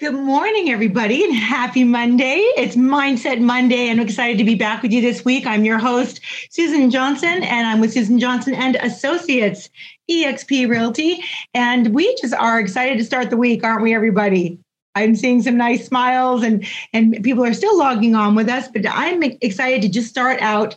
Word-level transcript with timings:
Good 0.00 0.14
morning, 0.14 0.70
everybody, 0.70 1.24
and 1.24 1.34
happy 1.34 1.82
Monday. 1.82 2.36
It's 2.56 2.76
Mindset 2.76 3.40
Monday, 3.40 3.88
and 3.88 4.00
I'm 4.00 4.06
excited 4.06 4.38
to 4.38 4.44
be 4.44 4.54
back 4.54 4.80
with 4.80 4.92
you 4.92 5.00
this 5.00 5.24
week. 5.24 5.44
I'm 5.44 5.64
your 5.64 5.78
host, 5.78 6.20
Susan 6.50 6.88
Johnson, 6.88 7.42
and 7.42 7.66
I'm 7.66 7.80
with 7.80 7.94
Susan 7.94 8.20
Johnson 8.20 8.54
and 8.54 8.76
Associates, 8.76 9.68
eXp 10.08 10.68
Realty. 10.68 11.24
And 11.52 11.96
we 11.96 12.14
just 12.20 12.32
are 12.32 12.60
excited 12.60 12.96
to 12.98 13.04
start 13.04 13.30
the 13.30 13.36
week, 13.36 13.64
aren't 13.64 13.82
we, 13.82 13.92
everybody? 13.92 14.60
I'm 14.94 15.16
seeing 15.16 15.42
some 15.42 15.56
nice 15.56 15.88
smiles, 15.88 16.44
and, 16.44 16.64
and 16.92 17.20
people 17.24 17.44
are 17.44 17.52
still 17.52 17.76
logging 17.76 18.14
on 18.14 18.36
with 18.36 18.48
us, 18.48 18.68
but 18.68 18.86
I'm 18.88 19.20
excited 19.40 19.82
to 19.82 19.88
just 19.88 20.08
start 20.08 20.40
out 20.40 20.76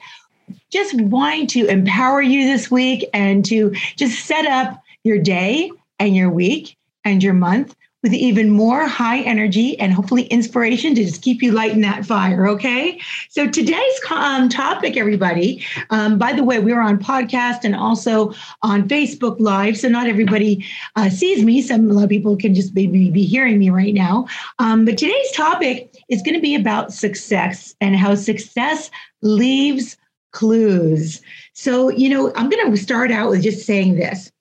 just 0.71 0.99
wanting 0.99 1.45
to 1.47 1.67
empower 1.67 2.23
you 2.23 2.47
this 2.47 2.71
week 2.71 3.07
and 3.13 3.45
to 3.45 3.69
just 3.97 4.25
set 4.25 4.47
up 4.47 4.81
your 5.03 5.19
day 5.19 5.69
and 5.99 6.15
your 6.15 6.31
week 6.31 6.75
and 7.05 7.21
your 7.21 7.35
month 7.35 7.75
with 8.03 8.13
even 8.13 8.49
more 8.49 8.87
high 8.87 9.19
energy 9.21 9.79
and 9.79 9.93
hopefully 9.93 10.23
inspiration 10.23 10.95
to 10.95 11.03
just 11.03 11.21
keep 11.21 11.41
you 11.41 11.51
lighting 11.51 11.81
that 11.81 12.05
fire. 12.05 12.47
Okay. 12.47 12.99
So 13.29 13.47
today's 13.47 14.01
um, 14.09 14.49
topic, 14.49 14.97
everybody, 14.97 15.63
um, 15.91 16.17
by 16.17 16.33
the 16.33 16.43
way, 16.43 16.59
we're 16.59 16.81
on 16.81 16.97
podcast 16.97 17.63
and 17.63 17.75
also 17.75 18.33
on 18.63 18.87
Facebook 18.87 19.39
Live. 19.39 19.77
So 19.77 19.87
not 19.87 20.07
everybody 20.07 20.65
uh, 20.95 21.09
sees 21.09 21.45
me. 21.45 21.61
Some 21.61 21.89
a 21.89 21.93
lot 21.93 22.05
of 22.05 22.09
people 22.09 22.35
can 22.35 22.55
just 22.55 22.73
maybe 22.73 23.11
be 23.11 23.23
hearing 23.23 23.59
me 23.59 23.69
right 23.69 23.93
now. 23.93 24.27
Um, 24.59 24.85
but 24.85 24.97
today's 24.97 25.31
topic 25.31 25.95
is 26.09 26.21
going 26.21 26.35
to 26.35 26.41
be 26.41 26.55
about 26.55 26.93
success 26.93 27.75
and 27.81 27.95
how 27.95 28.15
success 28.15 28.89
leaves 29.21 29.97
clues. 30.31 31.21
So, 31.53 31.89
you 31.89 32.09
know, 32.09 32.33
I'm 32.35 32.49
going 32.49 32.71
to 32.71 32.77
start 32.77 33.11
out 33.11 33.29
with 33.29 33.43
just 33.43 33.65
saying 33.65 33.95
this. 33.95 34.31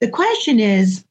The 0.00 0.08
question 0.08 0.58
is, 0.58 1.04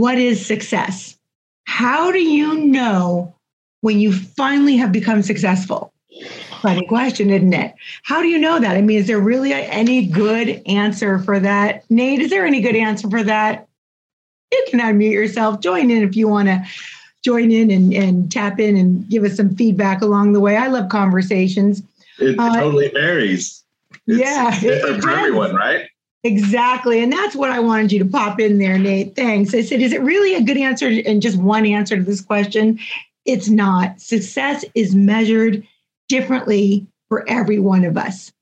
what 0.00 0.18
is 0.18 0.44
success? 0.44 1.16
How 1.64 2.10
do 2.10 2.20
you 2.20 2.66
know 2.66 3.34
when 3.80 3.98
you 3.98 4.12
finally 4.12 4.76
have 4.76 4.92
become 4.92 5.22
successful? 5.22 5.92
Funny 6.62 6.86
question, 6.86 7.30
isn't 7.30 7.52
it? 7.52 7.74
How 8.02 8.20
do 8.20 8.28
you 8.28 8.38
know 8.38 8.58
that? 8.58 8.76
I 8.76 8.80
mean, 8.80 8.98
is 8.98 9.06
there 9.06 9.20
really 9.20 9.52
any 9.52 10.06
good 10.06 10.60
answer 10.66 11.18
for 11.20 11.38
that? 11.38 11.84
Nate, 11.88 12.20
is 12.20 12.30
there 12.30 12.46
any 12.46 12.60
good 12.60 12.74
answer 12.74 13.08
for 13.08 13.22
that? 13.22 13.68
You 14.50 14.66
can 14.70 14.80
unmute 14.80 15.12
yourself, 15.12 15.60
join 15.60 15.90
in 15.90 16.02
if 16.02 16.16
you 16.16 16.26
want 16.26 16.48
to 16.48 16.64
join 17.22 17.52
in 17.52 17.70
and, 17.70 17.92
and 17.92 18.32
tap 18.32 18.58
in 18.58 18.76
and 18.76 19.08
give 19.08 19.22
us 19.24 19.36
some 19.36 19.54
feedback 19.54 20.02
along 20.02 20.32
the 20.32 20.40
way. 20.40 20.56
I 20.56 20.68
love 20.68 20.88
conversations. 20.88 21.82
It 22.18 22.38
uh, 22.38 22.56
totally 22.56 22.88
varies. 22.88 23.62
It's 24.06 24.18
yeah, 24.18 24.58
different 24.58 24.98
it, 24.98 25.02
for 25.02 25.10
everyone, 25.10 25.54
right? 25.54 25.88
Exactly. 26.24 27.02
And 27.02 27.12
that's 27.12 27.36
what 27.36 27.50
I 27.50 27.60
wanted 27.60 27.92
you 27.92 27.98
to 28.00 28.04
pop 28.04 28.40
in 28.40 28.58
there, 28.58 28.78
Nate. 28.78 29.14
Thanks. 29.14 29.54
I 29.54 29.62
said, 29.62 29.80
is 29.80 29.92
it 29.92 30.02
really 30.02 30.34
a 30.34 30.42
good 30.42 30.56
answer 30.56 30.88
and 31.06 31.22
just 31.22 31.38
one 31.38 31.64
answer 31.64 31.96
to 31.96 32.02
this 32.02 32.20
question? 32.20 32.78
It's 33.24 33.48
not. 33.48 34.00
Success 34.00 34.64
is 34.74 34.94
measured 34.94 35.66
differently 36.08 36.86
for 37.08 37.28
every 37.28 37.58
one 37.58 37.84
of 37.84 37.96
us. 37.96 38.32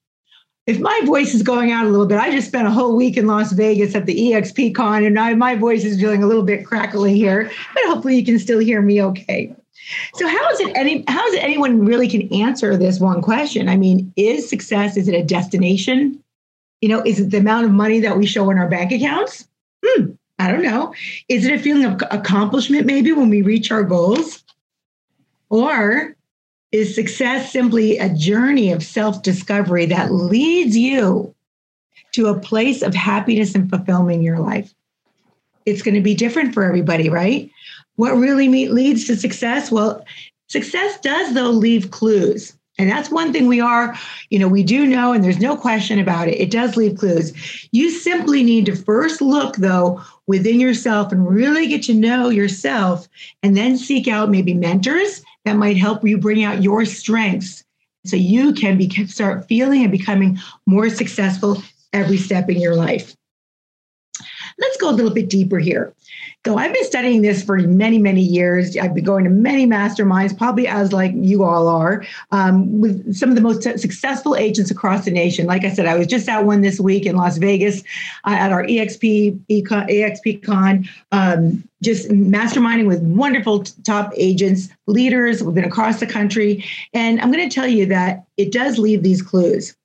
If 0.66 0.80
my 0.80 1.00
voice 1.04 1.32
is 1.32 1.42
going 1.42 1.70
out 1.70 1.86
a 1.86 1.90
little 1.90 2.06
bit, 2.06 2.18
I 2.18 2.32
just 2.32 2.48
spent 2.48 2.66
a 2.66 2.72
whole 2.72 2.96
week 2.96 3.16
in 3.16 3.28
Las 3.28 3.52
Vegas 3.52 3.94
at 3.94 4.06
the 4.06 4.16
EXP 4.16 4.74
Con, 4.74 5.04
and 5.04 5.16
I, 5.16 5.32
my 5.34 5.54
voice 5.54 5.84
is 5.84 6.00
feeling 6.00 6.24
a 6.24 6.26
little 6.26 6.42
bit 6.42 6.66
crackly 6.66 7.14
here, 7.14 7.50
but 7.72 7.84
hopefully 7.86 8.16
you 8.16 8.24
can 8.24 8.38
still 8.40 8.58
hear 8.58 8.82
me 8.82 9.00
okay. 9.00 9.54
So 10.14 10.26
how 10.26 10.50
is 10.50 10.58
it 10.58 10.76
any 10.76 11.04
how 11.06 11.24
is 11.28 11.34
it 11.34 11.44
anyone 11.44 11.84
really 11.84 12.08
can 12.08 12.32
answer 12.32 12.76
this 12.76 12.98
one 12.98 13.22
question? 13.22 13.68
I 13.68 13.76
mean, 13.76 14.12
is 14.16 14.48
success 14.48 14.96
is 14.96 15.06
it 15.06 15.14
a 15.14 15.22
destination? 15.22 16.20
You 16.86 16.92
know, 16.92 17.02
is 17.04 17.18
it 17.18 17.30
the 17.32 17.38
amount 17.38 17.66
of 17.66 17.72
money 17.72 17.98
that 17.98 18.16
we 18.16 18.26
show 18.26 18.48
in 18.48 18.58
our 18.58 18.68
bank 18.68 18.92
accounts? 18.92 19.48
Hmm, 19.84 20.12
I 20.38 20.52
don't 20.52 20.62
know. 20.62 20.94
Is 21.28 21.44
it 21.44 21.52
a 21.52 21.58
feeling 21.58 21.84
of 21.84 22.00
accomplishment 22.12 22.86
maybe 22.86 23.10
when 23.10 23.28
we 23.28 23.42
reach 23.42 23.72
our 23.72 23.82
goals? 23.82 24.44
Or 25.50 26.14
is 26.70 26.94
success 26.94 27.50
simply 27.50 27.98
a 27.98 28.14
journey 28.14 28.70
of 28.70 28.84
self 28.84 29.24
discovery 29.24 29.86
that 29.86 30.12
leads 30.12 30.76
you 30.76 31.34
to 32.12 32.28
a 32.28 32.38
place 32.38 32.82
of 32.82 32.94
happiness 32.94 33.56
and 33.56 33.68
fulfillment 33.68 34.18
in 34.18 34.22
your 34.22 34.38
life? 34.38 34.72
It's 35.64 35.82
going 35.82 35.96
to 35.96 36.00
be 36.00 36.14
different 36.14 36.54
for 36.54 36.62
everybody, 36.62 37.08
right? 37.08 37.50
What 37.96 38.12
really 38.12 38.68
leads 38.68 39.08
to 39.08 39.16
success? 39.16 39.72
Well, 39.72 40.04
success 40.46 41.00
does, 41.00 41.34
though, 41.34 41.50
leave 41.50 41.90
clues. 41.90 42.55
And 42.78 42.90
that's 42.90 43.10
one 43.10 43.32
thing 43.32 43.46
we 43.46 43.60
are, 43.60 43.96
you 44.28 44.38
know, 44.38 44.48
we 44.48 44.62
do 44.62 44.86
know, 44.86 45.12
and 45.12 45.24
there's 45.24 45.38
no 45.38 45.56
question 45.56 45.98
about 45.98 46.28
it. 46.28 46.38
It 46.38 46.50
does 46.50 46.76
leave 46.76 46.98
clues. 46.98 47.32
You 47.72 47.90
simply 47.90 48.42
need 48.42 48.66
to 48.66 48.76
first 48.76 49.22
look, 49.22 49.56
though, 49.56 50.02
within 50.26 50.60
yourself 50.60 51.10
and 51.10 51.26
really 51.26 51.68
get 51.68 51.82
to 51.84 51.94
know 51.94 52.28
yourself, 52.28 53.08
and 53.42 53.56
then 53.56 53.78
seek 53.78 54.08
out 54.08 54.30
maybe 54.30 54.52
mentors 54.52 55.22
that 55.44 55.56
might 55.56 55.76
help 55.76 56.04
you 56.04 56.18
bring 56.18 56.44
out 56.44 56.62
your 56.62 56.84
strengths 56.84 57.64
so 58.04 58.16
you 58.16 58.52
can 58.52 58.76
be, 58.76 58.88
start 59.06 59.48
feeling 59.48 59.82
and 59.82 59.90
becoming 59.90 60.38
more 60.66 60.90
successful 60.90 61.62
every 61.92 62.18
step 62.18 62.50
in 62.50 62.60
your 62.60 62.74
life. 62.74 63.16
Let's 64.58 64.76
go 64.78 64.90
a 64.90 64.92
little 64.92 65.12
bit 65.12 65.28
deeper 65.28 65.58
here. 65.58 65.92
So 66.46 66.56
I've 66.58 66.72
been 66.72 66.84
studying 66.84 67.22
this 67.22 67.42
for 67.42 67.58
many, 67.58 67.98
many 67.98 68.22
years. 68.22 68.76
I've 68.76 68.94
been 68.94 69.02
going 69.02 69.24
to 69.24 69.30
many 69.30 69.66
masterminds, 69.66 70.38
probably 70.38 70.68
as 70.68 70.92
like 70.92 71.10
you 71.16 71.42
all 71.42 71.66
are, 71.66 72.04
um, 72.30 72.80
with 72.80 73.16
some 73.16 73.30
of 73.30 73.34
the 73.34 73.42
most 73.42 73.64
successful 73.64 74.36
agents 74.36 74.70
across 74.70 75.04
the 75.04 75.10
nation. 75.10 75.46
Like 75.46 75.64
I 75.64 75.70
said, 75.70 75.86
I 75.86 75.98
was 75.98 76.06
just 76.06 76.28
at 76.28 76.44
one 76.44 76.60
this 76.60 76.78
week 76.78 77.04
in 77.04 77.16
Las 77.16 77.38
Vegas 77.38 77.80
uh, 78.24 78.36
at 78.38 78.52
our 78.52 78.62
EXP 78.62 79.40
Econ, 79.50 79.90
EXP 79.90 80.44
Con, 80.44 80.88
um, 81.10 81.68
just 81.82 82.10
masterminding 82.10 82.86
with 82.86 83.02
wonderful 83.02 83.64
top 83.84 84.12
agents, 84.16 84.68
leaders. 84.86 85.42
We've 85.42 85.52
been 85.52 85.64
across 85.64 85.98
the 85.98 86.06
country, 86.06 86.64
and 86.94 87.20
I'm 87.20 87.32
going 87.32 87.48
to 87.48 87.52
tell 87.52 87.66
you 87.66 87.86
that 87.86 88.24
it 88.36 88.52
does 88.52 88.78
leave 88.78 89.02
these 89.02 89.20
clues. 89.20 89.76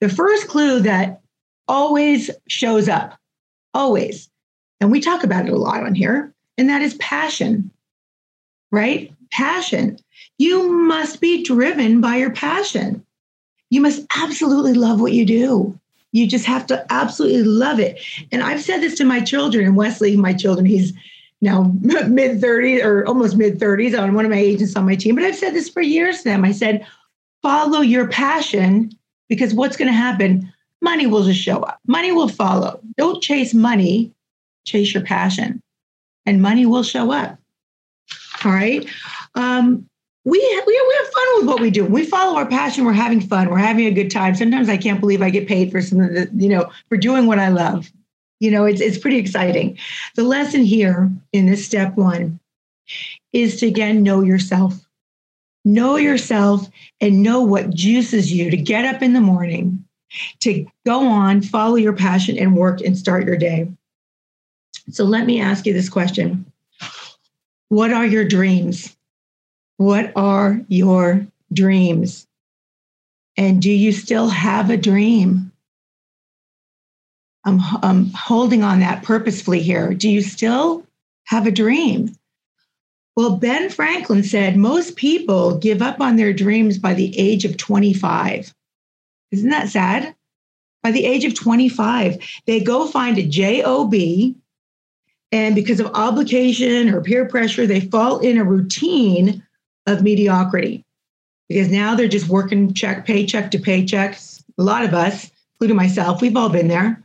The 0.00 0.08
first 0.08 0.46
clue 0.46 0.78
that 0.80 1.20
always 1.66 2.30
shows 2.46 2.88
up, 2.88 3.18
always 3.76 4.28
and 4.80 4.90
we 4.90 5.00
talk 5.00 5.24
about 5.24 5.46
it 5.46 5.52
a 5.52 5.58
lot 5.58 5.82
on 5.82 5.94
here, 5.94 6.32
and 6.58 6.68
that 6.68 6.82
is 6.82 6.94
passion, 6.94 7.70
right? 8.70 9.12
Passion. 9.32 9.98
You 10.38 10.70
must 10.70 11.20
be 11.20 11.42
driven 11.42 12.00
by 12.00 12.16
your 12.16 12.30
passion. 12.30 13.04
You 13.70 13.80
must 13.80 14.06
absolutely 14.16 14.74
love 14.74 15.00
what 15.00 15.12
you 15.12 15.24
do. 15.24 15.78
You 16.12 16.26
just 16.26 16.46
have 16.46 16.66
to 16.66 16.84
absolutely 16.90 17.42
love 17.42 17.80
it. 17.80 18.00
And 18.32 18.42
I've 18.42 18.62
said 18.62 18.80
this 18.80 18.96
to 18.98 19.04
my 19.04 19.20
children, 19.20 19.66
and 19.66 19.76
Wesley, 19.76 20.16
my 20.16 20.34
children, 20.34 20.66
he's 20.66 20.92
now 21.40 21.72
mid 21.80 22.40
30s 22.40 22.84
or 22.84 23.06
almost 23.06 23.36
mid 23.36 23.58
30s 23.58 23.98
on 23.98 24.14
one 24.14 24.24
of 24.24 24.30
my 24.30 24.38
agents 24.38 24.76
on 24.76 24.86
my 24.86 24.96
team, 24.96 25.14
but 25.14 25.24
I've 25.24 25.36
said 25.36 25.54
this 25.54 25.68
for 25.68 25.82
years 25.82 26.18
to 26.18 26.24
them. 26.24 26.44
I 26.44 26.52
said, 26.52 26.86
follow 27.42 27.80
your 27.80 28.08
passion 28.08 28.92
because 29.28 29.54
what's 29.54 29.76
going 29.76 29.88
to 29.88 29.96
happen? 29.96 30.52
Money 30.82 31.06
will 31.06 31.24
just 31.24 31.40
show 31.40 31.60
up, 31.60 31.80
money 31.86 32.12
will 32.12 32.28
follow. 32.28 32.80
Don't 32.96 33.22
chase 33.22 33.54
money, 33.54 34.12
chase 34.64 34.92
your 34.94 35.02
passion, 35.02 35.62
and 36.26 36.42
money 36.42 36.66
will 36.66 36.82
show 36.82 37.12
up. 37.12 37.38
All 38.44 38.52
right. 38.52 38.86
Um, 39.34 39.88
we, 40.24 40.38
we, 40.38 40.82
we 40.88 40.96
have 40.98 41.12
fun 41.12 41.26
with 41.36 41.46
what 41.46 41.60
we 41.60 41.70
do. 41.70 41.84
We 41.84 42.04
follow 42.04 42.36
our 42.36 42.46
passion. 42.46 42.84
We're 42.84 42.92
having 42.92 43.20
fun. 43.20 43.48
We're 43.48 43.58
having 43.58 43.86
a 43.86 43.92
good 43.92 44.10
time. 44.10 44.34
Sometimes 44.34 44.68
I 44.68 44.76
can't 44.76 45.00
believe 45.00 45.22
I 45.22 45.30
get 45.30 45.46
paid 45.46 45.70
for 45.70 45.80
some 45.80 46.00
of 46.00 46.12
the, 46.12 46.28
you 46.34 46.48
know, 46.48 46.68
for 46.88 46.96
doing 46.96 47.26
what 47.26 47.38
I 47.38 47.48
love. 47.48 47.90
You 48.40 48.50
know, 48.50 48.64
it's, 48.64 48.80
it's 48.80 48.98
pretty 48.98 49.18
exciting. 49.18 49.78
The 50.16 50.24
lesson 50.24 50.64
here 50.64 51.10
in 51.32 51.46
this 51.46 51.64
step 51.64 51.96
one 51.96 52.40
is 53.32 53.60
to 53.60 53.66
again 53.66 54.02
know 54.02 54.20
yourself. 54.20 54.74
Know 55.64 55.96
yourself 55.96 56.68
and 57.00 57.22
know 57.22 57.42
what 57.42 57.70
juices 57.70 58.32
you 58.32 58.50
to 58.50 58.56
get 58.56 58.84
up 58.84 59.02
in 59.02 59.12
the 59.12 59.20
morning, 59.20 59.84
to 60.40 60.66
go 60.84 61.06
on, 61.06 61.42
follow 61.42 61.76
your 61.76 61.92
passion, 61.92 62.38
and 62.38 62.56
work 62.56 62.80
and 62.80 62.96
start 62.96 63.26
your 63.26 63.36
day. 63.36 63.68
So 64.90 65.04
let 65.04 65.26
me 65.26 65.40
ask 65.40 65.66
you 65.66 65.72
this 65.72 65.88
question 65.88 66.50
What 67.68 67.92
are 67.92 68.06
your 68.06 68.24
dreams? 68.24 68.96
What 69.78 70.12
are 70.16 70.60
your 70.68 71.26
dreams? 71.52 72.26
And 73.36 73.60
do 73.60 73.70
you 73.70 73.92
still 73.92 74.28
have 74.28 74.70
a 74.70 74.76
dream? 74.76 75.52
I'm, 77.44 77.60
I'm 77.82 78.06
holding 78.12 78.64
on 78.64 78.80
that 78.80 79.02
purposefully 79.02 79.62
here. 79.62 79.94
Do 79.94 80.08
you 80.08 80.22
still 80.22 80.84
have 81.24 81.46
a 81.46 81.52
dream? 81.52 82.16
Well, 83.16 83.36
Ben 83.36 83.70
Franklin 83.70 84.22
said 84.22 84.56
most 84.56 84.96
people 84.96 85.58
give 85.58 85.80
up 85.80 86.00
on 86.00 86.16
their 86.16 86.32
dreams 86.32 86.76
by 86.76 86.92
the 86.92 87.16
age 87.18 87.44
of 87.44 87.56
25. 87.56 88.52
Isn't 89.32 89.50
that 89.50 89.68
sad? 89.68 90.14
by 90.86 90.92
the 90.92 91.04
age 91.04 91.24
of 91.24 91.34
25, 91.34 92.16
they 92.46 92.60
go 92.60 92.86
find 92.86 93.18
a 93.18 93.26
job 93.26 93.92
and 95.32 95.54
because 95.56 95.80
of 95.80 95.86
obligation 95.94 96.90
or 96.90 97.00
peer 97.00 97.26
pressure, 97.26 97.66
they 97.66 97.80
fall 97.80 98.20
in 98.20 98.38
a 98.38 98.44
routine 98.44 99.42
of 99.88 100.04
mediocrity 100.04 100.84
because 101.48 101.72
now 101.72 101.96
they're 101.96 102.06
just 102.06 102.28
working 102.28 102.72
check 102.72 103.04
paycheck 103.04 103.50
to 103.50 103.58
paycheck. 103.58 104.16
A 104.58 104.62
lot 104.62 104.84
of 104.84 104.94
us, 104.94 105.28
including 105.54 105.76
myself, 105.76 106.22
we've 106.22 106.36
all 106.36 106.50
been 106.50 106.68
there, 106.68 107.02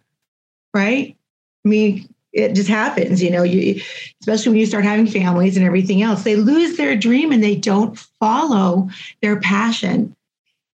right? 0.75 1.17
I 1.65 1.67
mean, 1.67 2.07
it 2.33 2.53
just 2.53 2.69
happens, 2.69 3.23
you 3.23 3.31
know, 3.31 3.41
you 3.41 3.81
especially 4.21 4.51
when 4.51 4.59
you 4.59 4.67
start 4.67 4.83
having 4.83 5.07
families 5.07 5.57
and 5.57 5.65
everything 5.65 6.03
else. 6.03 6.21
They 6.21 6.35
lose 6.35 6.77
their 6.77 6.95
dream 6.95 7.31
and 7.31 7.43
they 7.43 7.55
don't 7.55 7.97
follow 7.97 8.89
their 9.23 9.39
passion. 9.39 10.15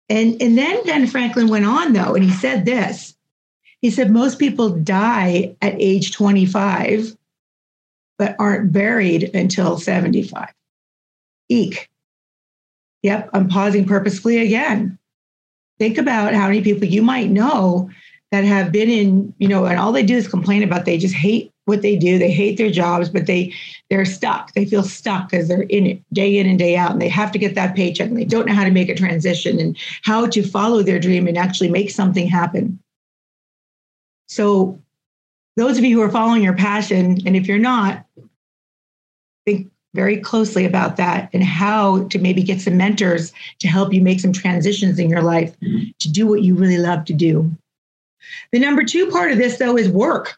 And 0.09 0.41
and 0.41 0.57
then 0.59 0.85
Ben 0.85 1.07
Franklin 1.07 1.49
went 1.49 1.65
on 1.65 1.93
though, 1.93 2.15
and 2.15 2.25
he 2.25 2.31
said 2.31 2.65
this. 2.65 3.17
He 3.81 3.91
said 3.91 4.11
most 4.11 4.39
people 4.39 4.71
die 4.71 5.57
at 5.61 5.75
age 5.79 6.13
25 6.13 7.17
but 8.17 8.37
aren't 8.39 8.73
buried 8.73 9.31
until 9.35 9.79
75. 9.79 10.53
Eek. 11.49 11.91
Yep, 13.03 13.31
I'm 13.35 13.49
pausing 13.49 13.85
purposefully 13.87 14.39
again. 14.39 14.99
Think 15.79 15.99
about 15.99 16.33
how 16.33 16.47
many 16.47 16.63
people 16.63 16.87
you 16.87 17.03
might 17.03 17.29
know 17.29 17.91
that 18.31 18.45
have 18.45 18.73
been 18.73 18.89
in, 18.89 19.35
you 19.39 19.49
know, 19.49 19.67
and 19.67 19.79
all 19.79 19.93
they 19.93 20.05
do 20.05 20.17
is 20.17 20.29
complain 20.29 20.63
about 20.63 20.85
they 20.85 20.97
just 20.97 21.15
hate 21.15 21.53
what 21.67 21.83
they 21.83 21.97
do. 21.97 22.19
They 22.19 22.31
hate 22.31 22.59
their 22.59 22.71
jobs, 22.71 23.09
but 23.09 23.27
they 23.27 23.53
they're 23.91 24.05
stuck. 24.05 24.53
They 24.53 24.65
feel 24.65 24.83
stuck 24.83 25.31
because 25.31 25.49
they're 25.49 25.63
in 25.63 25.87
it 25.87 26.03
day 26.13 26.37
in 26.39 26.47
and 26.47 26.59
day 26.59 26.77
out, 26.77 26.93
and 26.93 27.01
they 27.01 27.09
have 27.09 27.33
to 27.33 27.39
get 27.39 27.55
that 27.55 27.75
paycheck, 27.75 28.09
and 28.09 28.19
they 28.19 28.25
don't 28.25 28.47
know 28.47 28.55
how 28.55 28.65
to 28.65 28.71
make 28.71 28.89
a 28.89 28.95
transition 28.95 29.59
and 29.59 29.77
how 30.03 30.27
to 30.27 30.43
follow 30.43 30.83
their 30.83 30.99
dream 30.99 31.27
and 31.27 31.39
actually 31.39 31.71
make 31.71 31.91
something 31.91 32.27
happen. 32.27 32.79
So 34.29 34.81
those 35.57 35.79
of 35.79 35.85
you 35.85 35.97
who 35.97 36.03
are 36.03 36.11
following 36.11 36.43
your 36.43 36.55
passion, 36.55 37.19
and 37.27 37.37
if 37.37 37.47
you're 37.47 37.59
not, 37.59 38.05
think 39.47 39.71
very 39.95 40.17
closely 40.19 40.65
about 40.65 40.97
that 40.97 41.31
and 41.33 41.45
how 41.45 42.09
to 42.09 42.19
maybe 42.19 42.43
get 42.43 42.61
some 42.61 42.77
mentors 42.77 43.33
to 43.61 43.69
help 43.69 43.93
you 43.93 44.01
make 44.01 44.19
some 44.19 44.33
transitions 44.33 44.99
in 44.99 45.09
your 45.09 45.23
life 45.23 45.55
mm-hmm. 45.61 45.85
to 46.01 46.11
do 46.11 46.27
what 46.27 46.43
you 46.43 46.57
really 46.57 46.79
love 46.79 47.05
to 47.05 47.13
do. 47.13 47.51
The 48.53 48.59
number 48.59 48.83
two 48.83 49.09
part 49.11 49.31
of 49.31 49.39
this, 49.39 49.59
though, 49.59 49.77
is 49.77 49.89
work. 49.89 50.37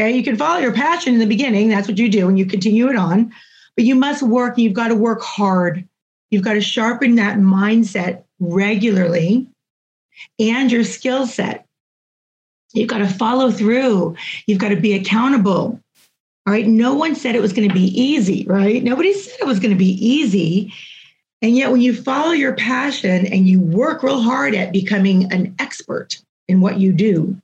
Okay, 0.00 0.16
you 0.16 0.24
can 0.24 0.36
follow 0.36 0.60
your 0.60 0.72
passion 0.72 1.12
in 1.12 1.20
the 1.20 1.26
beginning, 1.26 1.68
that's 1.68 1.86
what 1.86 1.98
you 1.98 2.08
do, 2.08 2.26
and 2.26 2.38
you 2.38 2.46
continue 2.46 2.88
it 2.88 2.96
on, 2.96 3.30
but 3.76 3.84
you 3.84 3.94
must 3.94 4.22
work, 4.22 4.56
you've 4.56 4.72
got 4.72 4.88
to 4.88 4.94
work 4.94 5.20
hard. 5.20 5.86
You've 6.30 6.42
got 6.42 6.54
to 6.54 6.62
sharpen 6.62 7.16
that 7.16 7.36
mindset 7.36 8.24
regularly 8.38 9.46
and 10.38 10.72
your 10.72 10.84
skill 10.84 11.26
set. 11.26 11.66
You've 12.72 12.88
got 12.88 12.98
to 12.98 13.08
follow 13.08 13.50
through. 13.50 14.16
You've 14.46 14.58
got 14.58 14.70
to 14.70 14.76
be 14.76 14.94
accountable. 14.94 15.78
All 16.46 16.52
right. 16.54 16.66
No 16.66 16.94
one 16.94 17.14
said 17.14 17.34
it 17.34 17.42
was 17.42 17.52
going 17.52 17.68
to 17.68 17.74
be 17.74 17.88
easy, 18.00 18.46
right? 18.46 18.82
Nobody 18.82 19.12
said 19.12 19.38
it 19.38 19.46
was 19.46 19.60
going 19.60 19.72
to 19.72 19.78
be 19.78 19.92
easy. 20.02 20.72
And 21.42 21.56
yet, 21.56 21.70
when 21.70 21.82
you 21.82 21.94
follow 21.94 22.30
your 22.30 22.54
passion 22.54 23.26
and 23.26 23.46
you 23.46 23.60
work 23.60 24.02
real 24.02 24.22
hard 24.22 24.54
at 24.54 24.72
becoming 24.72 25.30
an 25.30 25.54
expert 25.58 26.22
in 26.48 26.62
what 26.62 26.78
you 26.78 26.92
do, 26.92 27.36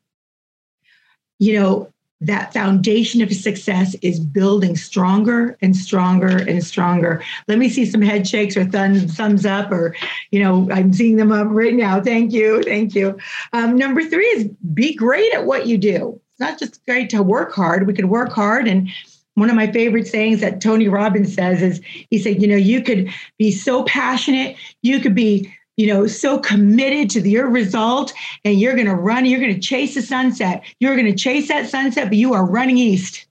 you 1.38 1.60
know, 1.60 1.92
that 2.20 2.52
foundation 2.52 3.20
of 3.20 3.32
success 3.32 3.94
is 4.02 4.18
building 4.18 4.76
stronger 4.76 5.56
and 5.60 5.76
stronger 5.76 6.38
and 6.38 6.64
stronger. 6.64 7.22
Let 7.46 7.58
me 7.58 7.68
see 7.68 7.84
some 7.84 8.00
head 8.00 8.26
shakes 8.26 8.56
or 8.56 8.64
thumbs, 8.64 9.14
thumbs 9.14 9.44
up, 9.44 9.70
or, 9.70 9.94
you 10.30 10.40
know, 10.40 10.68
I'm 10.72 10.92
seeing 10.92 11.16
them 11.16 11.30
up 11.30 11.48
right 11.50 11.74
now. 11.74 12.00
Thank 12.00 12.32
you. 12.32 12.62
Thank 12.62 12.94
you. 12.94 13.18
Um, 13.52 13.76
number 13.76 14.02
three 14.02 14.26
is 14.26 14.48
be 14.72 14.94
great 14.94 15.32
at 15.34 15.44
what 15.44 15.66
you 15.66 15.76
do. 15.76 16.20
It's 16.30 16.40
not 16.40 16.58
just 16.58 16.84
great 16.86 17.10
to 17.10 17.22
work 17.22 17.52
hard. 17.52 17.86
We 17.86 17.94
can 17.94 18.08
work 18.08 18.32
hard. 18.32 18.66
And 18.66 18.88
one 19.34 19.50
of 19.50 19.56
my 19.56 19.70
favorite 19.70 20.06
sayings 20.06 20.40
that 20.40 20.62
Tony 20.62 20.88
Robbins 20.88 21.34
says 21.34 21.60
is 21.60 21.80
he 22.10 22.18
said, 22.18 22.40
you 22.40 22.48
know, 22.48 22.56
you 22.56 22.82
could 22.82 23.10
be 23.38 23.52
so 23.52 23.84
passionate, 23.84 24.56
you 24.80 25.00
could 25.00 25.14
be 25.14 25.52
you 25.76 25.86
know, 25.86 26.06
so 26.06 26.38
committed 26.38 27.10
to 27.10 27.28
your 27.28 27.48
result 27.48 28.12
and 28.44 28.58
you're 28.58 28.74
going 28.74 28.86
to 28.86 28.94
run, 28.94 29.26
you're 29.26 29.40
going 29.40 29.54
to 29.54 29.60
chase 29.60 29.94
the 29.94 30.02
sunset. 30.02 30.64
You're 30.80 30.96
going 30.96 31.06
to 31.06 31.16
chase 31.16 31.48
that 31.48 31.68
sunset, 31.68 32.08
but 32.08 32.16
you 32.16 32.32
are 32.32 32.46
running 32.46 32.78
east. 32.78 33.26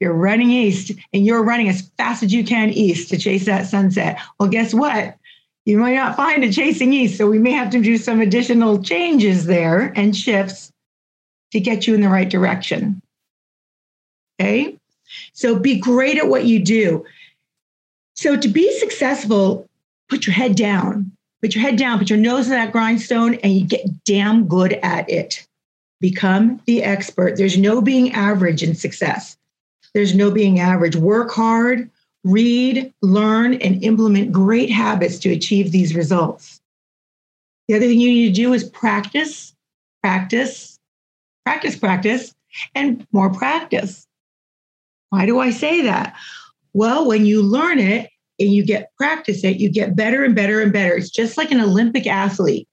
You're 0.00 0.14
running 0.14 0.50
east 0.50 0.92
and 1.12 1.26
you're 1.26 1.42
running 1.42 1.68
as 1.68 1.90
fast 1.98 2.22
as 2.22 2.32
you 2.32 2.44
can 2.44 2.70
east 2.70 3.08
to 3.08 3.18
chase 3.18 3.46
that 3.46 3.66
sunset. 3.66 4.20
Well, 4.38 4.48
guess 4.48 4.72
what? 4.72 5.16
You 5.64 5.78
might 5.78 5.96
not 5.96 6.16
find 6.16 6.44
it 6.44 6.52
chasing 6.52 6.92
east. 6.92 7.18
So 7.18 7.28
we 7.28 7.40
may 7.40 7.50
have 7.50 7.70
to 7.70 7.82
do 7.82 7.98
some 7.98 8.20
additional 8.20 8.80
changes 8.82 9.46
there 9.46 9.92
and 9.96 10.16
shifts 10.16 10.72
to 11.50 11.60
get 11.60 11.86
you 11.86 11.94
in 11.94 12.00
the 12.00 12.08
right 12.08 12.28
direction. 12.28 13.02
Okay. 14.40 14.76
So 15.32 15.58
be 15.58 15.80
great 15.80 16.18
at 16.18 16.28
what 16.28 16.44
you 16.44 16.64
do. 16.64 17.04
So 18.14 18.36
to 18.36 18.48
be 18.48 18.78
successful, 18.78 19.68
put 20.08 20.26
your 20.26 20.34
head 20.34 20.54
down 20.54 21.12
put 21.40 21.54
your 21.54 21.62
head 21.62 21.76
down, 21.76 21.98
put 21.98 22.10
your 22.10 22.18
nose 22.18 22.46
in 22.46 22.52
that 22.52 22.72
grindstone, 22.72 23.34
and 23.36 23.52
you 23.52 23.64
get 23.64 24.04
damn 24.04 24.46
good 24.46 24.74
at 24.82 25.08
it. 25.10 25.46
Become 26.00 26.60
the 26.66 26.82
expert. 26.82 27.36
There's 27.36 27.58
no 27.58 27.80
being 27.80 28.12
average 28.12 28.62
in 28.62 28.74
success. 28.74 29.36
There's 29.94 30.14
no 30.14 30.30
being 30.30 30.60
average. 30.60 30.96
Work 30.96 31.32
hard, 31.32 31.90
read, 32.24 32.92
learn, 33.02 33.54
and 33.54 33.82
implement 33.82 34.32
great 34.32 34.70
habits 34.70 35.18
to 35.20 35.30
achieve 35.30 35.72
these 35.72 35.94
results. 35.94 36.60
The 37.66 37.74
other 37.74 37.86
thing 37.86 38.00
you 38.00 38.10
need 38.10 38.28
to 38.28 38.42
do 38.42 38.52
is 38.52 38.64
practice, 38.64 39.54
practice, 40.02 40.78
practice, 41.44 41.76
practice, 41.76 42.34
and 42.74 43.06
more 43.12 43.30
practice. 43.30 44.06
Why 45.10 45.26
do 45.26 45.38
I 45.38 45.50
say 45.50 45.82
that? 45.82 46.16
Well, 46.74 47.06
when 47.06 47.26
you 47.26 47.42
learn 47.42 47.78
it, 47.78 48.10
and 48.38 48.52
you 48.52 48.64
get 48.64 48.90
practice 48.96 49.44
it, 49.44 49.58
you 49.58 49.68
get 49.70 49.96
better 49.96 50.24
and 50.24 50.34
better 50.34 50.60
and 50.60 50.72
better. 50.72 50.94
It's 50.94 51.10
just 51.10 51.36
like 51.36 51.50
an 51.50 51.60
Olympic 51.60 52.06
athlete. 52.06 52.68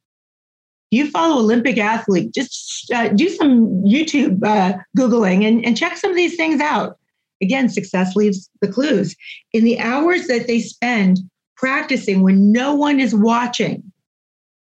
You 0.91 1.09
follow 1.09 1.39
Olympic 1.39 1.77
athlete, 1.77 2.33
just 2.33 2.91
uh, 2.91 3.09
do 3.09 3.27
some 3.29 3.83
YouTube 3.83 4.43
uh, 4.43 4.77
Googling 4.97 5.45
and, 5.45 5.65
and 5.65 5.75
check 5.75 5.97
some 5.97 6.11
of 6.11 6.15
these 6.15 6.35
things 6.35 6.61
out. 6.61 6.97
Again, 7.41 7.67
success 7.69 8.15
leaves 8.15 8.49
the 8.61 8.71
clues. 8.71 9.15
In 9.51 9.65
the 9.65 9.79
hours 9.79 10.27
that 10.27 10.47
they 10.47 10.61
spend 10.61 11.19
practicing 11.57 12.21
when 12.21 12.51
no 12.51 12.73
one 12.75 12.99
is 12.99 13.13
watching, 13.13 13.83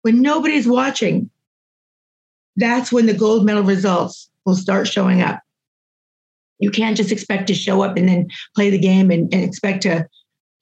when 0.01 0.21
nobody's 0.21 0.67
watching, 0.67 1.29
that's 2.55 2.91
when 2.91 3.05
the 3.05 3.13
gold 3.13 3.45
medal 3.45 3.63
results 3.63 4.29
will 4.45 4.55
start 4.55 4.87
showing 4.87 5.21
up. 5.21 5.41
You 6.59 6.71
can't 6.71 6.95
just 6.95 7.11
expect 7.11 7.47
to 7.47 7.53
show 7.53 7.81
up 7.81 7.97
and 7.97 8.07
then 8.07 8.27
play 8.55 8.69
the 8.69 8.79
game 8.79 9.11
and, 9.11 9.31
and 9.33 9.43
expect 9.43 9.83
to 9.83 10.07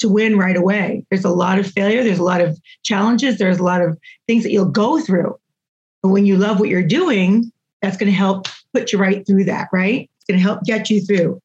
to 0.03 0.09
win 0.09 0.37
right 0.37 0.57
away. 0.57 1.05
There's 1.09 1.23
a 1.23 1.29
lot 1.29 1.57
of 1.57 1.65
failure, 1.65 2.03
there's 2.03 2.19
a 2.19 2.23
lot 2.23 2.41
of 2.41 2.59
challenges, 2.83 3.37
there's 3.37 3.57
a 3.57 3.63
lot 3.63 3.81
of 3.81 3.97
things 4.27 4.43
that 4.43 4.51
you'll 4.51 4.65
go 4.65 4.99
through. 4.99 5.39
But 6.01 6.09
when 6.09 6.25
you 6.25 6.37
love 6.37 6.59
what 6.59 6.69
you're 6.69 6.83
doing, 6.83 7.51
that's 7.81 7.95
going 7.95 8.11
to 8.11 8.17
help 8.17 8.47
put 8.73 8.91
you 8.91 8.99
right 8.99 9.25
through 9.25 9.45
that, 9.45 9.69
right? 9.71 10.09
It's 10.17 10.25
going 10.25 10.37
to 10.37 10.43
help 10.43 10.63
get 10.63 10.89
you 10.89 11.01
through. 11.01 11.41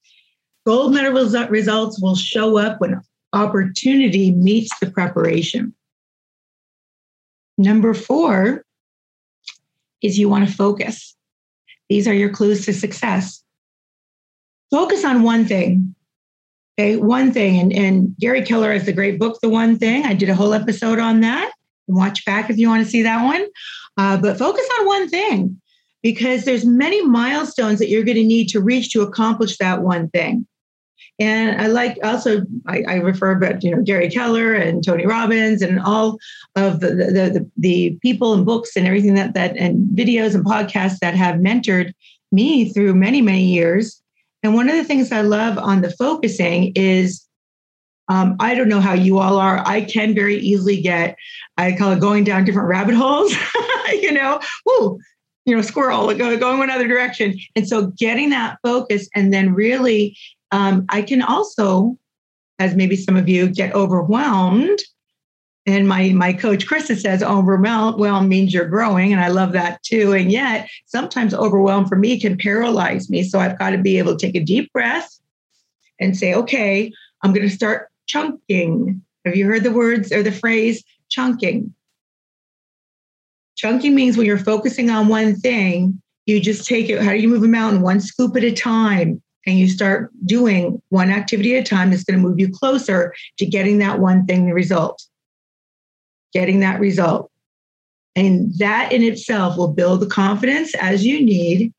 Gold 0.67 0.93
medal 0.93 1.13
results 1.49 2.03
will 2.03 2.17
show 2.17 2.59
up 2.59 2.81
when 2.81 3.01
opportunity 3.33 4.33
meets 4.33 4.77
the 4.81 4.91
preparation. 4.91 5.73
Number 7.57 7.95
four 7.95 8.65
is 10.03 10.19
you 10.19 10.29
want 10.29 10.49
to 10.49 10.55
focus. 10.55 11.17
These 11.89 12.07
are 12.09 12.15
your 12.15 12.31
clues 12.31 12.67
to 12.67 12.75
success. 12.75 13.43
Focus 14.71 15.05
on 15.05 15.23
one 15.23 15.45
thing. 15.45 15.95
Okay, 16.79 16.97
one 16.97 17.33
thing, 17.33 17.59
and, 17.59 17.73
and 17.73 18.17
Gary 18.21 18.41
Keller 18.43 18.73
has 18.73 18.87
the 18.87 18.93
great 18.93 19.19
book, 19.19 19.41
The 19.43 19.49
One 19.49 19.77
Thing. 19.77 20.07
I 20.07 20.15
did 20.15 20.29
a 20.29 20.35
whole 20.37 20.55
episode 20.55 21.01
on 21.01 21.23
that. 21.23 21.51
Watch 21.89 22.25
back 22.25 22.51
if 22.51 22.57
you 22.57 22.69
want 22.69 22.85
to 22.85 22.91
see 22.91 23.03
that 23.03 23.25
one. 23.25 23.49
Uh, 23.97 24.17
but 24.17 24.39
focus 24.39 24.65
on 24.79 24.87
one 24.87 25.09
thing 25.09 25.61
because 26.05 26.45
there's 26.45 26.65
many 26.65 27.05
milestones 27.05 27.81
that 27.81 27.89
you're 27.89 28.05
going 28.05 28.17
to 28.17 28.25
need 28.25 28.49
to 28.51 28.61
reach 28.61 28.93
to 28.93 29.03
accomplish 29.03 29.59
that 29.59 29.83
one 29.83 30.09
thing. 30.11 30.47
And 31.19 31.61
I 31.61 31.67
like 31.67 31.99
also 32.05 32.43
I, 32.69 32.85
I 32.87 32.95
refer 32.95 33.33
about 33.33 33.65
you 33.65 33.75
know 33.75 33.83
Gary 33.83 34.09
Keller 34.09 34.55
and 34.55 34.85
Tony 34.85 35.05
Robbins 35.05 35.63
and 35.63 35.81
all 35.81 36.21
of 36.55 36.79
the 36.79 36.91
the, 36.91 37.05
the 37.05 37.51
the 37.57 37.99
people 38.03 38.35
and 38.35 38.47
books 38.47 38.77
and 38.77 38.87
everything 38.87 39.15
that 39.15 39.35
that 39.35 39.57
and 39.57 39.85
videos 39.99 40.37
and 40.37 40.45
podcasts 40.45 41.01
that 41.01 41.17
have 41.17 41.37
mentored 41.37 41.93
me 42.31 42.73
through 42.73 42.95
many 42.95 43.21
many 43.21 43.43
years 43.43 44.01
and 44.43 44.55
one 44.55 44.69
of 44.69 44.77
the 44.77 44.85
things 44.85 45.13
I 45.13 45.23
love 45.23 45.59
on 45.59 45.81
the 45.81 45.91
focusing 45.91 46.73
is 46.75 47.27
um, 48.09 48.37
I 48.41 48.55
don't 48.55 48.69
know 48.69 48.81
how 48.81 48.95
you 48.95 49.19
all 49.19 49.39
are. 49.39 49.63
I 49.67 49.83
can 49.83 50.15
very 50.15 50.37
easily 50.37 50.81
get, 50.81 51.17
I 51.59 51.73
call 51.73 51.93
it 51.93 52.01
going 52.01 52.25
down 52.25 52.45
different 52.45 52.69
rabbit 52.69 52.95
holes, 52.95 53.35
you 53.93 54.13
know, 54.13 54.41
whoo, 54.65 54.99
you 55.45 55.55
know, 55.55 55.63
squirrel 55.63 56.15
going 56.15 56.63
another 56.63 56.89
direction. 56.89 57.39
And 57.55 57.69
so 57.69 57.89
getting 57.99 58.31
that 58.31 58.59
focus 58.63 59.09
and 59.15 59.33
then 59.33 59.53
really, 59.53 60.17
um, 60.53 60.87
I 60.89 61.03
can 61.03 61.21
also, 61.21 61.99
as 62.59 62.75
maybe 62.75 62.97
some 62.97 63.17
of 63.17 63.29
you 63.29 63.49
get 63.49 63.75
overwhelmed 63.75 64.79
And 65.69 65.87
my 65.87 66.09
my 66.13 66.33
coach 66.33 66.67
Krista 66.67 66.97
says 66.99 67.23
overwhelm 67.23 68.27
means 68.27 68.55
you're 68.55 68.65
growing, 68.65 69.13
and 69.13 69.21
I 69.21 69.29
love 69.29 69.53
that 69.53 69.83
too. 69.83 70.15
And 70.15 70.33
yet 70.33 70.67
sometimes 70.87 71.35
overwhelm 71.35 71.87
for 71.87 71.97
me 71.97 72.19
can 72.19 72.39
paralyze 72.39 73.11
me. 73.11 73.23
So 73.23 73.39
I've 73.39 73.59
got 73.59 73.71
to 73.71 73.79
be 73.79 73.99
able 73.99 74.17
to 74.17 74.27
take 74.27 74.35
a 74.35 74.43
deep 74.43 74.73
breath 74.73 75.21
and 76.01 76.17
say, 76.17 76.33
okay, 76.33 76.91
I'm 77.23 77.35
going 77.35 77.47
to 77.47 77.55
start 77.55 77.91
chunking. 78.07 79.03
Have 79.27 79.37
you 79.37 79.45
heard 79.45 79.63
the 79.63 79.71
words 79.71 80.11
or 80.11 80.23
the 80.23 80.33
phrase 80.33 80.83
chunking? 81.11 81.75
Chunking 83.57 83.95
means 83.95 84.17
when 84.17 84.25
you're 84.25 84.39
focusing 84.39 84.89
on 84.89 85.09
one 85.09 85.37
thing, 85.37 86.01
you 86.25 86.41
just 86.41 86.67
take 86.67 86.89
it. 86.89 87.03
How 87.03 87.11
do 87.11 87.19
you 87.19 87.29
move 87.29 87.45
a 87.45 87.49
mountain? 87.49 87.83
One 87.83 88.01
scoop 88.01 88.35
at 88.37 88.45
a 88.45 88.53
time. 88.53 89.23
And 89.47 89.59
you 89.59 89.69
start 89.69 90.11
doing 90.25 90.81
one 90.89 91.11
activity 91.11 91.57
at 91.57 91.67
a 91.67 91.69
time 91.69 91.91
that's 91.91 92.05
going 92.05 92.21
to 92.21 92.27
move 92.27 92.41
you 92.41 92.51
closer 92.51 93.15
to 93.39 93.47
getting 93.47 93.79
that 93.79 93.99
one 93.99 94.25
thing, 94.25 94.47
the 94.47 94.55
result 94.55 95.03
getting 96.33 96.61
that 96.61 96.81
result. 96.81 97.31
And 98.17 98.53
that 98.59 98.93
in 98.93 99.03
itself 99.03 99.57
will 99.57 99.73
build 99.73 100.01
the 100.01 100.07
confidence 100.07 100.75
as 100.75 101.07
you 101.07 101.25
need 101.25 101.73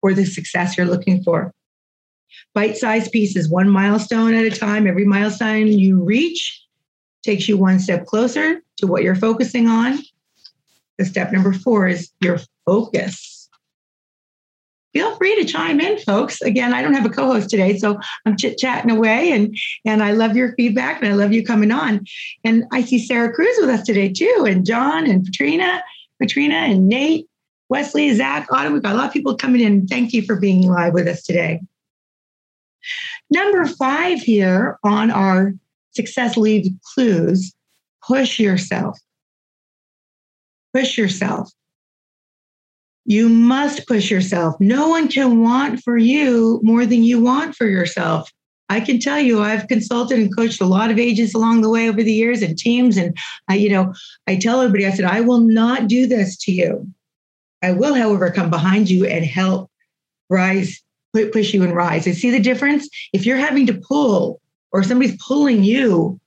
for 0.00 0.12
the 0.12 0.26
success 0.26 0.76
you're 0.76 0.86
looking 0.86 1.22
for. 1.22 1.52
Bite 2.54 2.76
sized 2.76 3.12
pieces, 3.12 3.48
one 3.48 3.68
milestone 3.68 4.34
at 4.34 4.44
a 4.44 4.50
time. 4.50 4.86
Every 4.86 5.04
milestone 5.04 5.68
you 5.68 6.02
reach 6.02 6.62
takes 7.22 7.48
you 7.48 7.56
one 7.56 7.78
step 7.78 8.06
closer 8.06 8.60
to 8.78 8.86
what 8.86 9.02
you're 9.02 9.14
focusing 9.14 9.68
on. 9.68 9.98
The 10.98 11.04
step 11.04 11.32
number 11.32 11.52
four 11.52 11.88
is 11.88 12.10
your 12.20 12.38
focus 12.66 13.41
feel 14.92 15.16
free 15.16 15.34
to 15.36 15.44
chime 15.44 15.80
in, 15.80 15.98
folks. 15.98 16.40
Again, 16.42 16.74
I 16.74 16.82
don't 16.82 16.94
have 16.94 17.06
a 17.06 17.10
co-host 17.10 17.50
today, 17.50 17.78
so 17.78 17.98
I'm 18.26 18.36
chit-chatting 18.36 18.90
away 18.90 19.32
and 19.32 19.56
and 19.84 20.02
I 20.02 20.12
love 20.12 20.36
your 20.36 20.54
feedback 20.54 21.02
and 21.02 21.10
I 21.10 21.14
love 21.14 21.32
you 21.32 21.44
coming 21.44 21.72
on. 21.72 22.04
And 22.44 22.64
I 22.72 22.82
see 22.82 22.98
Sarah 22.98 23.32
Cruz 23.32 23.56
with 23.60 23.70
us 23.70 23.84
today 23.84 24.12
too, 24.12 24.44
and 24.48 24.66
John 24.66 25.08
and 25.08 25.24
Katrina, 25.24 25.82
Katrina 26.20 26.54
and 26.54 26.88
Nate, 26.88 27.26
Wesley, 27.68 28.14
Zach, 28.14 28.46
Autumn. 28.52 28.72
We've 28.74 28.82
got 28.82 28.94
a 28.94 28.98
lot 28.98 29.06
of 29.06 29.12
people 29.12 29.36
coming 29.36 29.60
in. 29.60 29.86
Thank 29.86 30.12
you 30.12 30.22
for 30.22 30.36
being 30.36 30.68
live 30.68 30.92
with 30.92 31.08
us 31.08 31.22
today. 31.22 31.60
Number 33.30 33.64
five 33.66 34.20
here 34.20 34.78
on 34.84 35.10
our 35.10 35.54
success 35.92 36.36
lead 36.36 36.78
clues, 36.94 37.54
push 38.06 38.38
yourself. 38.38 38.98
Push 40.74 40.98
yourself. 40.98 41.50
You 43.12 43.28
must 43.28 43.86
push 43.86 44.10
yourself. 44.10 44.58
No 44.58 44.88
one 44.88 45.06
can 45.06 45.42
want 45.42 45.82
for 45.82 45.98
you 45.98 46.60
more 46.62 46.86
than 46.86 47.04
you 47.04 47.20
want 47.20 47.54
for 47.54 47.66
yourself. 47.66 48.32
I 48.70 48.80
can 48.80 48.98
tell 48.98 49.18
you, 49.18 49.42
I've 49.42 49.68
consulted 49.68 50.18
and 50.18 50.34
coached 50.34 50.62
a 50.62 50.64
lot 50.64 50.90
of 50.90 50.98
agents 50.98 51.34
along 51.34 51.60
the 51.60 51.68
way 51.68 51.90
over 51.90 52.02
the 52.02 52.10
years 52.10 52.40
and 52.40 52.56
teams. 52.56 52.96
And 52.96 53.14
I, 53.48 53.56
you 53.56 53.68
know, 53.68 53.92
I 54.26 54.36
tell 54.36 54.62
everybody, 54.62 54.86
I 54.86 54.92
said, 54.92 55.04
I 55.04 55.20
will 55.20 55.40
not 55.40 55.88
do 55.88 56.06
this 56.06 56.38
to 56.38 56.52
you. 56.52 56.90
I 57.60 57.72
will, 57.72 57.94
however, 57.94 58.30
come 58.30 58.48
behind 58.48 58.88
you 58.88 59.04
and 59.04 59.26
help 59.26 59.70
rise, 60.30 60.82
push 61.12 61.52
you 61.52 61.64
and 61.64 61.76
rise. 61.76 62.06
And 62.06 62.16
see 62.16 62.30
the 62.30 62.40
difference. 62.40 62.88
If 63.12 63.26
you're 63.26 63.36
having 63.36 63.66
to 63.66 63.74
pull 63.74 64.40
or 64.70 64.82
somebody's 64.82 65.22
pulling 65.22 65.64
you, 65.64 66.18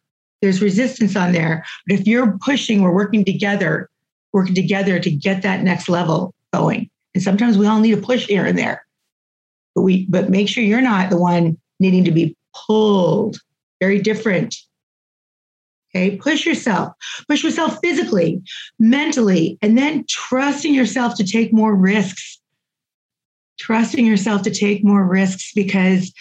there's 0.44 0.62
resistance 0.62 1.16
on 1.16 1.32
there. 1.32 1.66
But 1.88 2.00
if 2.00 2.06
you're 2.06 2.38
pushing, 2.46 2.84
we're 2.84 2.94
working 2.94 3.26
together, 3.26 3.90
working 4.34 4.54
together 4.54 5.00
to 5.00 5.10
get 5.10 5.42
that 5.42 5.64
next 5.64 5.90
level 5.90 6.36
going. 6.58 6.90
And 7.14 7.24
sometimes 7.24 7.58
we 7.58 7.68
all 7.68 7.80
need 7.80 7.98
a 7.98 8.02
push 8.02 8.28
here 8.28 8.46
and 8.46 8.58
there. 8.58 8.86
But 9.74 9.82
we 9.82 10.06
but 10.08 10.30
make 10.30 10.48
sure 10.48 10.64
you're 10.64 10.82
not 10.82 11.10
the 11.10 11.20
one 11.20 11.58
needing 11.80 12.04
to 12.06 12.12
be 12.12 12.36
pulled. 12.54 13.38
Very 13.80 14.00
different. 14.00 14.56
Okay, 15.90 16.18
push 16.18 16.46
yourself. 16.46 16.94
Push 17.30 17.44
yourself 17.44 17.78
physically, 17.82 18.42
mentally, 18.80 19.58
and 19.62 19.78
then 19.78 20.06
trusting 20.10 20.74
yourself 20.74 21.16
to 21.16 21.24
take 21.24 21.54
more 21.54 21.74
risks. 21.74 22.40
Trusting 23.58 24.06
yourself 24.06 24.42
to 24.44 24.52
take 24.52 24.84
more 24.84 25.06
risks 25.06 25.54
because 25.54 26.14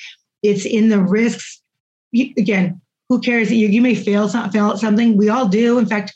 it's 0.43 0.65
in 0.65 0.89
the 0.91 1.01
risks. 1.01 1.61
You, 2.13 2.33
again, 2.39 2.81
who 3.09 3.21
cares? 3.21 3.51
You, 3.51 3.67
you 3.67 3.83
may 3.83 3.97
fail, 3.97 4.29
fail 4.29 4.71
at 4.71 4.79
something. 4.79 5.17
We 5.17 5.29
all 5.29 5.49
do. 5.49 5.79
In 5.79 5.87
fact, 5.87 6.15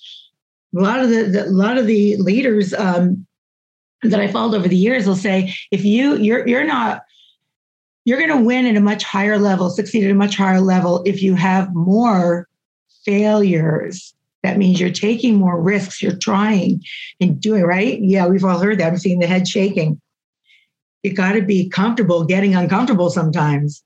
a 0.77 0.81
lot 0.81 1.01
of 1.01 1.11
the, 1.11 1.25
the 1.25 1.47
a 1.47 1.51
lot 1.51 1.79
of 1.79 1.87
the 1.87 2.17
leaders 2.19 2.73
um, 2.75 3.27
that 4.03 4.21
I 4.21 4.29
followed 4.29 4.57
over 4.57 4.69
the 4.69 4.77
years 4.77 5.07
will 5.07 5.17
say, 5.17 5.55
if 5.71 5.85
you 5.85 6.17
you're 6.17 6.47
you're 6.47 6.65
not 6.65 7.03
you're 8.05 8.19
going 8.19 8.31
to 8.31 8.45
win 8.45 8.65
at 8.65 8.77
a 8.77 8.81
much 8.81 9.05
higher 9.05 9.39
level, 9.39 9.69
succeed 9.69 10.05
at 10.05 10.11
a 10.11 10.15
much 10.15 10.37
higher 10.37 10.61
level 10.61 11.03
if 11.05 11.23
you 11.23 11.35
have 11.35 11.75
more 11.75 12.49
failures. 13.05 14.15
That 14.43 14.57
means 14.57 14.81
you're 14.81 14.91
taking 14.91 15.37
more 15.37 15.61
risks, 15.61 16.01
you're 16.01 16.17
trying 16.17 16.83
and 17.21 17.39
doing, 17.41 17.65
right? 17.65 18.01
Yeah, 18.01 18.27
we've 18.27 18.45
all 18.45 18.61
heard 18.61 18.79
that. 18.79 18.89
I'm 18.89 18.99
seeing 18.99 19.19
the 19.19 19.27
head 19.27 19.47
shaking. 19.47 20.01
You 21.03 21.13
got 21.13 21.33
to 21.33 21.43
be 21.43 21.69
comfortable 21.69 22.25
getting 22.25 22.55
uncomfortable 22.55 23.11
sometimes. 23.11 23.83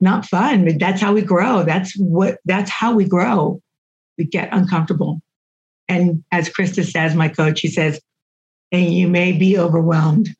Not 0.00 0.24
fun, 0.24 0.64
but 0.64 0.78
that's 0.78 1.00
how 1.00 1.12
we 1.12 1.22
grow. 1.22 1.62
That's 1.62 1.96
what 1.98 2.38
that's 2.44 2.70
how 2.70 2.94
we 2.94 3.04
grow. 3.04 3.60
We 4.16 4.24
get 4.24 4.48
uncomfortable. 4.52 5.20
And 5.88 6.24
as 6.32 6.48
Krista 6.48 6.90
says, 6.90 7.14
my 7.14 7.28
coach, 7.28 7.60
she 7.60 7.68
says, 7.68 8.00
and 8.72 8.92
you 8.92 9.06
may 9.06 9.32
be 9.32 9.58
overwhelmed. 9.58 10.34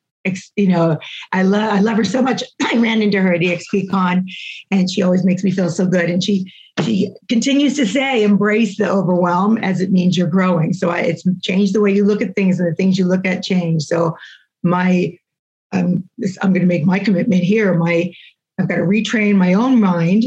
You 0.55 0.67
know, 0.69 0.97
I 1.33 1.43
love 1.43 1.73
I 1.73 1.79
love 1.79 1.97
her 1.97 2.03
so 2.03 2.21
much. 2.21 2.43
I 2.63 2.77
ran 2.77 3.01
into 3.01 3.21
her 3.21 3.33
at 3.33 3.41
EXPCon, 3.41 4.25
and 4.71 4.89
she 4.89 5.01
always 5.01 5.23
makes 5.23 5.43
me 5.43 5.51
feel 5.51 5.69
so 5.69 5.85
good. 5.85 6.09
And 6.09 6.23
she 6.23 6.51
she 6.83 7.13
continues 7.29 7.75
to 7.75 7.85
say, 7.85 8.23
embrace 8.23 8.77
the 8.77 8.89
overwhelm 8.89 9.57
as 9.59 9.79
it 9.79 9.91
means 9.91 10.17
you're 10.17 10.27
growing. 10.27 10.73
So 10.73 10.89
I, 10.89 10.99
it's 11.01 11.23
changed 11.41 11.75
the 11.75 11.81
way 11.81 11.93
you 11.93 12.03
look 12.03 12.21
at 12.21 12.35
things, 12.35 12.59
and 12.59 12.71
the 12.71 12.75
things 12.75 12.97
you 12.97 13.05
look 13.05 13.25
at 13.25 13.43
change. 13.43 13.83
So 13.83 14.17
my 14.63 15.17
um, 15.71 16.07
this, 16.17 16.37
I'm 16.41 16.53
going 16.53 16.61
to 16.61 16.67
make 16.67 16.85
my 16.85 16.99
commitment 16.99 17.43
here. 17.43 17.73
My 17.73 18.13
I've 18.59 18.67
got 18.69 18.77
to 18.77 18.83
retrain 18.83 19.35
my 19.35 19.53
own 19.53 19.79
mind, 19.79 20.23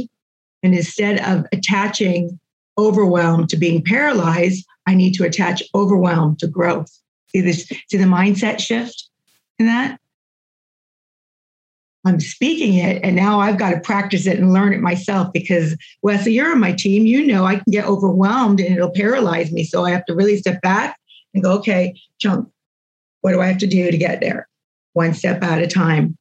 and 0.62 0.74
instead 0.74 1.20
of 1.20 1.46
attaching 1.52 2.38
overwhelm 2.78 3.46
to 3.46 3.56
being 3.56 3.82
paralyzed, 3.82 4.66
I 4.86 4.94
need 4.94 5.14
to 5.14 5.24
attach 5.24 5.62
overwhelm 5.74 6.36
to 6.36 6.46
growth. 6.46 6.90
See 7.28 7.40
this, 7.40 7.66
see 7.88 7.96
the 7.96 8.04
mindset 8.04 8.60
shift 8.60 9.08
in 9.58 9.66
that? 9.66 9.98
I'm 12.06 12.20
speaking 12.20 12.74
it 12.74 13.00
and 13.02 13.16
now 13.16 13.40
I've 13.40 13.58
got 13.58 13.70
to 13.70 13.80
practice 13.80 14.26
it 14.26 14.38
and 14.38 14.52
learn 14.52 14.72
it 14.72 14.80
myself 14.80 15.32
because 15.32 15.76
Wesley, 16.02 16.34
you're 16.34 16.52
on 16.52 16.60
my 16.60 16.72
team. 16.72 17.04
You 17.04 17.26
know 17.26 17.44
I 17.44 17.56
can 17.56 17.70
get 17.70 17.86
overwhelmed 17.86 18.60
and 18.60 18.76
it'll 18.76 18.92
paralyze 18.92 19.50
me. 19.50 19.64
So 19.64 19.84
I 19.84 19.90
have 19.90 20.04
to 20.06 20.14
really 20.14 20.36
step 20.36 20.62
back 20.62 20.96
and 21.34 21.42
go, 21.42 21.52
okay, 21.54 22.00
jump. 22.20 22.50
What 23.22 23.32
do 23.32 23.40
I 23.40 23.46
have 23.46 23.58
to 23.58 23.66
do 23.66 23.90
to 23.90 23.98
get 23.98 24.20
there? 24.20 24.48
One 24.92 25.14
step 25.14 25.42
at 25.42 25.60
a 25.60 25.66
time. 25.66 26.16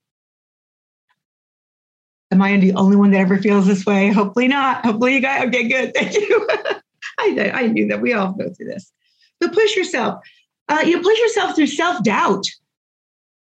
Am 2.31 2.41
I 2.41 2.57
the 2.57 2.73
only 2.73 2.95
one 2.95 3.11
that 3.11 3.19
ever 3.19 3.37
feels 3.37 3.67
this 3.67 3.85
way? 3.85 4.11
Hopefully 4.11 4.47
not. 4.47 4.83
Hopefully 4.83 5.13
you 5.13 5.21
guys, 5.21 5.47
okay, 5.47 5.67
good. 5.67 5.93
Thank 5.93 6.15
you. 6.15 6.47
I, 7.19 7.51
I 7.53 7.67
knew 7.67 7.87
that 7.87 8.01
we 8.01 8.13
all 8.13 8.33
go 8.33 8.49
through 8.49 8.65
this. 8.67 8.91
So 9.41 9.49
push 9.49 9.75
yourself. 9.75 10.23
Uh, 10.67 10.83
you 10.85 11.01
push 11.01 11.19
yourself 11.19 11.55
through 11.55 11.67
self 11.67 12.03
doubt. 12.03 12.45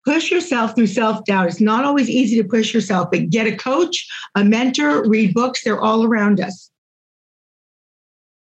Push 0.05 0.33
yourself 0.33 0.75
through 0.75 0.89
self 0.89 1.25
doubt. 1.25 1.47
It's 1.47 1.61
not 1.61 1.85
always 1.85 2.11
easy 2.11 2.37
to 2.43 2.49
push 2.49 2.75
yourself, 2.75 3.09
but 3.11 3.31
get 3.31 3.47
a 3.47 3.57
coach, 3.57 4.07
a 4.35 4.45
mentor, 4.45 5.09
read 5.09 5.33
books. 5.35 5.63
They're 5.63 5.81
all 5.81 6.05
around 6.05 6.41
us. 6.41 6.71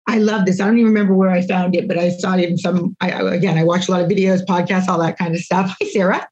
I 0.08 0.18
love 0.18 0.46
this. 0.46 0.60
I 0.60 0.66
don't 0.66 0.78
even 0.78 0.92
remember 0.92 1.14
where 1.14 1.30
I 1.30 1.46
found 1.46 1.76
it, 1.76 1.86
but 1.86 1.96
I 1.96 2.10
saw 2.10 2.34
it 2.34 2.48
in 2.48 2.58
some. 2.58 2.96
I, 3.00 3.10
again, 3.34 3.56
I 3.56 3.62
watch 3.62 3.88
a 3.88 3.92
lot 3.92 4.02
of 4.02 4.08
videos, 4.08 4.44
podcasts, 4.44 4.88
all 4.88 4.98
that 4.98 5.16
kind 5.16 5.34
of 5.34 5.40
stuff. 5.40 5.76
Hi, 5.80 5.88
Sarah. 5.88 6.28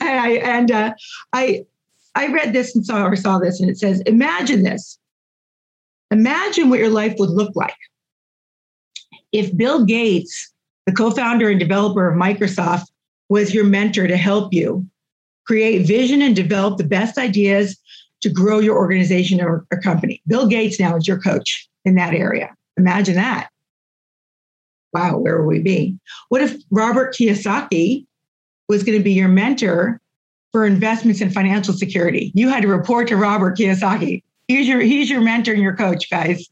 And 0.00 0.18
I 0.18 0.28
and 0.30 0.70
uh, 0.70 0.94
I 1.32 1.64
I 2.14 2.28
read 2.28 2.52
this 2.54 2.74
and 2.74 2.84
saw 2.84 3.04
or 3.06 3.16
saw 3.16 3.38
this, 3.38 3.60
and 3.60 3.68
it 3.68 3.78
says, 3.78 4.00
"Imagine 4.06 4.62
this. 4.62 4.98
Imagine 6.10 6.70
what 6.70 6.78
your 6.78 6.90
life 6.90 7.14
would 7.18 7.30
look 7.30 7.54
like 7.54 7.76
if 9.32 9.54
Bill 9.56 9.84
Gates 9.84 10.51
the 10.86 10.92
co 10.92 11.10
founder 11.10 11.48
and 11.48 11.60
developer 11.60 12.08
of 12.08 12.18
Microsoft, 12.18 12.86
was 13.28 13.54
your 13.54 13.64
mentor 13.64 14.06
to 14.06 14.16
help 14.16 14.52
you 14.52 14.86
create 15.46 15.86
vision 15.86 16.22
and 16.22 16.36
develop 16.36 16.78
the 16.78 16.84
best 16.84 17.18
ideas 17.18 17.78
to 18.20 18.28
grow 18.28 18.58
your 18.58 18.76
organization 18.76 19.40
or, 19.40 19.66
or 19.70 19.80
company. 19.80 20.22
Bill 20.26 20.46
Gates 20.46 20.78
now 20.78 20.96
is 20.96 21.08
your 21.08 21.20
coach 21.20 21.68
in 21.84 21.94
that 21.96 22.14
area. 22.14 22.54
Imagine 22.76 23.16
that. 23.16 23.48
Wow, 24.92 25.18
where 25.18 25.42
would 25.42 25.48
we 25.48 25.60
be? 25.60 25.98
What 26.28 26.42
if 26.42 26.56
Robert 26.70 27.14
Kiyosaki 27.14 28.06
was 28.68 28.84
going 28.84 28.98
to 28.98 29.02
be 29.02 29.12
your 29.12 29.28
mentor 29.28 30.00
for 30.52 30.66
investments 30.66 31.20
in 31.20 31.30
financial 31.30 31.74
security? 31.74 32.30
You 32.34 32.48
had 32.48 32.62
to 32.62 32.68
report 32.68 33.08
to 33.08 33.16
Robert 33.16 33.56
Kiyosaki. 33.56 34.22
He's 34.48 34.68
your, 34.68 34.80
he's 34.80 35.08
your 35.08 35.22
mentor 35.22 35.54
and 35.54 35.62
your 35.62 35.76
coach, 35.76 36.10
guys. 36.10 36.48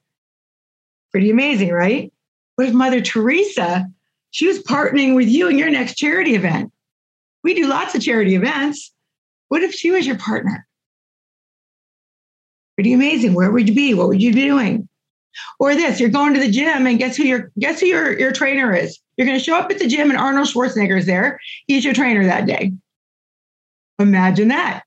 Pretty 1.13 1.31
amazing, 1.31 1.71
right? 1.71 2.13
What 2.57 2.69
if 2.69 2.75
Mother 2.75 3.01
Teresa 3.01 3.87
she 4.31 4.47
was 4.47 4.63
partnering 4.63 5.15
with 5.15 5.29
you 5.29 5.49
in 5.49 5.59
your 5.59 5.71
next 5.71 5.95
charity 5.95 6.35
event. 6.35 6.73
We 7.43 7.55
do 7.55 7.67
lots 7.67 7.95
of 7.95 8.03
charity 8.03 8.35
events. 8.35 8.93
What 9.49 9.63
if 9.63 9.75
she 9.75 9.91
was 9.91 10.07
your 10.07 10.19
partner? 10.19 10.67
Pretty 12.77 12.93
amazing. 12.93 13.35
Where 13.35 13.51
would 13.51 13.69
you 13.69 13.75
be? 13.75 13.95
What 13.95 14.09
would 14.09 14.23
you 14.23 14.33
be 14.33 14.43
doing? 14.43 14.89
Or 15.59 15.75
this, 15.75 16.01
you're 16.01 16.09
going 16.09 16.35
to 16.35 16.41
the 16.41 16.51
gym 16.51 16.87
and 16.87 16.99
guess 16.99 17.17
who 17.17 17.25
your 17.25 17.51
guess 17.59 17.81
who 17.81 17.87
your, 17.87 18.19
your 18.19 18.33
trainer 18.33 18.75
is? 18.75 18.99
You're 19.17 19.27
going 19.27 19.39
to 19.39 19.45
show 19.45 19.57
up 19.57 19.71
at 19.71 19.79
the 19.79 19.87
gym 19.87 20.11
and 20.11 20.19
Arnold 20.19 20.49
Schwarzenegger 20.49 20.99
is 20.99 21.07
there. 21.07 21.39
He's 21.67 21.85
your 21.85 21.95
trainer 21.95 22.25
that 22.25 22.47
day. 22.47 22.73
Imagine 23.99 24.49
that. 24.49 24.83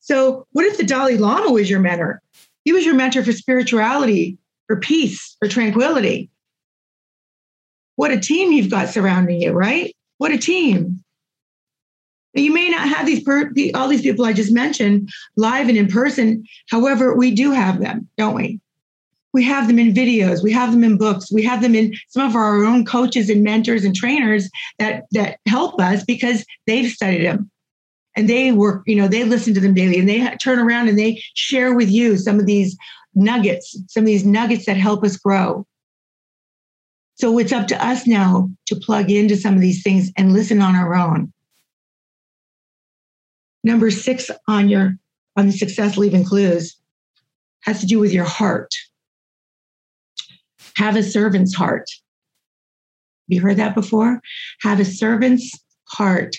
So, 0.00 0.46
what 0.52 0.64
if 0.64 0.78
the 0.78 0.84
Dalai 0.84 1.18
Lama 1.18 1.50
was 1.50 1.68
your 1.68 1.80
mentor? 1.80 2.22
He 2.64 2.72
was 2.72 2.84
your 2.84 2.94
mentor 2.94 3.22
for 3.24 3.32
spirituality, 3.32 4.38
for 4.66 4.78
peace, 4.78 5.36
for 5.38 5.48
tranquility. 5.48 6.30
What 7.98 8.12
a 8.12 8.20
team 8.20 8.52
you've 8.52 8.70
got 8.70 8.90
surrounding 8.90 9.42
you, 9.42 9.50
right? 9.50 9.92
What 10.18 10.30
a 10.30 10.38
team. 10.38 11.02
You 12.32 12.54
may 12.54 12.68
not 12.68 12.88
have 12.88 13.06
these 13.06 13.24
per- 13.24 13.52
all 13.74 13.88
these 13.88 14.02
people 14.02 14.24
I 14.24 14.32
just 14.32 14.52
mentioned 14.52 15.10
live 15.36 15.68
and 15.68 15.76
in 15.76 15.88
person. 15.88 16.44
However, 16.70 17.16
we 17.16 17.32
do 17.32 17.50
have 17.50 17.80
them, 17.80 18.08
don't 18.16 18.36
we? 18.36 18.60
We 19.32 19.42
have 19.42 19.66
them 19.66 19.80
in 19.80 19.92
videos, 19.92 20.44
we 20.44 20.52
have 20.52 20.70
them 20.70 20.84
in 20.84 20.96
books, 20.96 21.32
we 21.32 21.42
have 21.42 21.60
them 21.60 21.74
in 21.74 21.92
some 22.06 22.24
of 22.24 22.36
our 22.36 22.64
own 22.64 22.84
coaches 22.84 23.28
and 23.28 23.42
mentors 23.42 23.84
and 23.84 23.96
trainers 23.96 24.48
that 24.78 25.06
that 25.10 25.40
help 25.48 25.80
us 25.80 26.04
because 26.04 26.46
they've 26.68 26.88
studied 26.88 27.24
them 27.24 27.50
and 28.14 28.30
they 28.30 28.52
work, 28.52 28.84
you 28.86 28.94
know, 28.94 29.08
they 29.08 29.24
listen 29.24 29.54
to 29.54 29.60
them 29.60 29.74
daily 29.74 29.98
and 29.98 30.08
they 30.08 30.24
turn 30.36 30.60
around 30.60 30.88
and 30.88 31.00
they 31.00 31.20
share 31.34 31.74
with 31.74 31.90
you 31.90 32.16
some 32.16 32.38
of 32.38 32.46
these 32.46 32.76
nuggets, 33.16 33.76
some 33.88 34.04
of 34.04 34.06
these 34.06 34.24
nuggets 34.24 34.66
that 34.66 34.76
help 34.76 35.02
us 35.02 35.16
grow. 35.16 35.66
So 37.18 37.38
it's 37.38 37.52
up 37.52 37.66
to 37.68 37.84
us 37.84 38.06
now 38.06 38.48
to 38.66 38.76
plug 38.76 39.10
into 39.10 39.36
some 39.36 39.54
of 39.54 39.60
these 39.60 39.82
things 39.82 40.10
and 40.16 40.32
listen 40.32 40.62
on 40.62 40.76
our 40.76 40.94
own. 40.94 41.32
Number 43.64 43.90
six 43.90 44.30
on 44.46 44.68
your 44.68 44.94
on 45.36 45.46
the 45.46 45.52
success 45.52 45.96
leaving 45.96 46.24
clues 46.24 46.76
has 47.62 47.80
to 47.80 47.86
do 47.86 47.98
with 47.98 48.12
your 48.12 48.24
heart. 48.24 48.72
Have 50.76 50.96
a 50.96 51.02
servant's 51.02 51.54
heart. 51.54 51.88
You 53.26 53.40
heard 53.40 53.56
that 53.56 53.74
before? 53.74 54.20
Have 54.62 54.80
a 54.80 54.84
servant's 54.84 55.52
heart 55.88 56.36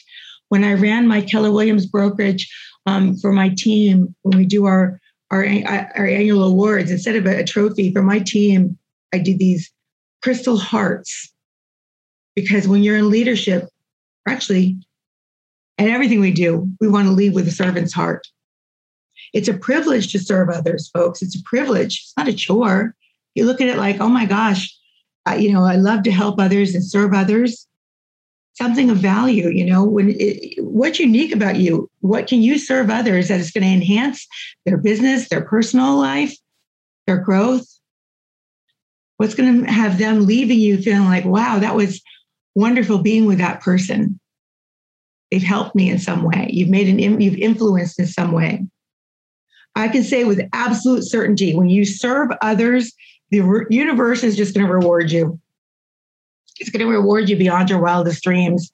when 0.49 0.63
I 0.63 0.73
ran 0.73 1.07
my 1.07 1.21
Keller 1.21 1.51
Williams 1.51 1.85
brokerage 1.85 2.51
um, 2.85 3.15
for 3.17 3.31
my 3.31 3.49
team, 3.55 4.15
when 4.23 4.37
we 4.37 4.45
do 4.45 4.65
our, 4.65 4.99
our, 5.31 5.45
our 5.45 6.07
annual 6.07 6.43
awards, 6.43 6.91
instead 6.91 7.15
of 7.15 7.25
a, 7.25 7.39
a 7.39 7.43
trophy 7.43 7.93
for 7.93 8.01
my 8.01 8.19
team, 8.19 8.77
I 9.13 9.19
did 9.19 9.39
these 9.39 9.71
crystal 10.21 10.57
hearts. 10.57 11.31
Because 12.35 12.67
when 12.67 12.83
you're 12.83 12.97
in 12.97 13.09
leadership, 13.09 13.69
actually, 14.27 14.77
and 15.77 15.89
everything 15.89 16.19
we 16.19 16.31
do, 16.31 16.67
we 16.79 16.87
want 16.87 17.07
to 17.07 17.13
lead 17.13 17.33
with 17.33 17.47
a 17.47 17.51
servant's 17.51 17.93
heart. 17.93 18.27
It's 19.33 19.47
a 19.47 19.57
privilege 19.57 20.11
to 20.11 20.19
serve 20.19 20.49
others, 20.49 20.89
folks. 20.89 21.21
It's 21.21 21.35
a 21.35 21.43
privilege. 21.43 22.01
It's 22.03 22.13
not 22.17 22.27
a 22.27 22.33
chore. 22.33 22.95
You 23.35 23.45
look 23.45 23.61
at 23.61 23.67
it 23.67 23.77
like, 23.77 23.99
oh 23.99 24.09
my 24.09 24.25
gosh, 24.25 24.75
I, 25.25 25.35
you 25.37 25.51
know, 25.51 25.63
I 25.63 25.75
love 25.75 26.03
to 26.03 26.11
help 26.11 26.39
others 26.39 26.73
and 26.73 26.83
serve 26.83 27.13
others 27.13 27.67
something 28.59 28.89
of 28.89 28.97
value 28.97 29.47
you 29.49 29.65
know 29.65 29.83
when 29.83 30.13
it, 30.19 30.61
what's 30.61 30.99
unique 30.99 31.33
about 31.33 31.55
you 31.55 31.89
what 32.01 32.27
can 32.27 32.41
you 32.41 32.57
serve 32.57 32.89
others 32.89 33.29
that 33.29 33.39
is 33.39 33.51
going 33.51 33.63
to 33.63 33.69
enhance 33.69 34.27
their 34.65 34.77
business 34.77 35.29
their 35.29 35.45
personal 35.45 35.95
life 35.95 36.35
their 37.07 37.17
growth 37.17 37.65
what's 39.19 39.35
going 39.35 39.65
to 39.65 39.71
have 39.71 39.97
them 39.97 40.25
leaving 40.25 40.59
you 40.59 40.81
feeling 40.81 41.05
like 41.05 41.25
wow 41.25 41.59
that 41.59 41.75
was 41.75 42.01
wonderful 42.55 42.97
being 42.97 43.25
with 43.25 43.37
that 43.37 43.61
person 43.61 44.19
they've 45.31 45.43
helped 45.43 45.75
me 45.75 45.89
in 45.89 45.99
some 45.99 46.23
way 46.23 46.49
you've 46.51 46.69
made 46.69 46.87
an 46.87 47.21
you've 47.21 47.35
influenced 47.35 47.99
in 47.99 48.07
some 48.07 48.31
way 48.31 48.65
i 49.75 49.87
can 49.87 50.03
say 50.03 50.23
with 50.23 50.41
absolute 50.53 51.03
certainty 51.03 51.55
when 51.55 51.69
you 51.69 51.85
serve 51.85 52.29
others 52.41 52.93
the 53.31 53.65
universe 53.69 54.23
is 54.23 54.35
just 54.35 54.55
going 54.55 54.65
to 54.65 54.73
reward 54.73 55.11
you 55.11 55.39
it's 56.59 56.69
going 56.69 56.85
to 56.85 56.91
reward 56.91 57.29
you 57.29 57.35
beyond 57.35 57.69
your 57.69 57.79
wildest 57.79 58.23
dreams. 58.23 58.71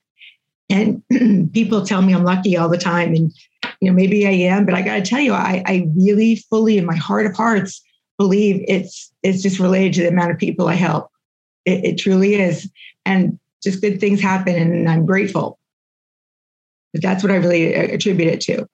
And 0.70 1.04
people 1.54 1.86
tell 1.86 2.02
me 2.02 2.14
I'm 2.14 2.24
lucky 2.24 2.58
all 2.58 2.70
the 2.70 2.78
time. 2.78 3.14
And, 3.14 3.32
you 3.80 3.90
know, 3.90 3.94
maybe 3.94 4.28
I 4.28 4.32
am, 4.32 4.66
but 4.66 4.74
I 4.74 4.82
got 4.82 4.96
to 4.96 5.02
tell 5.02 5.20
you, 5.20 5.34
I, 5.34 5.64
I 5.66 5.88
really 5.96 6.38
fully 6.50 6.78
in 6.78 6.86
my 6.86 6.96
heart 6.96 7.26
of 7.26 7.36
hearts 7.36 7.82
believe 8.18 8.64
it's, 8.68 9.12
it's 9.24 9.42
just 9.42 9.60
related 9.60 9.94
to 9.94 10.02
the 10.04 10.10
amount 10.10 10.32
of 10.32 10.38
people 10.38 10.68
I 10.68 10.76
help. 10.76 11.10
It, 11.66 11.84
it 11.84 11.98
truly 11.98 12.36
is. 12.36 12.70
And 13.06 13.40
just 13.64 13.82
good 13.82 14.00
things 14.00 14.22
happen 14.22 14.56
and 14.56 14.90
I'm 14.90 15.06
grateful. 15.06 15.60
But 16.94 17.02
that's 17.02 17.24
what 17.24 17.32
I 17.32 17.36
really 17.36 17.76
uh, 17.76 17.94
attribute 17.94 18.34
it 18.34 18.42
to. 18.42 18.68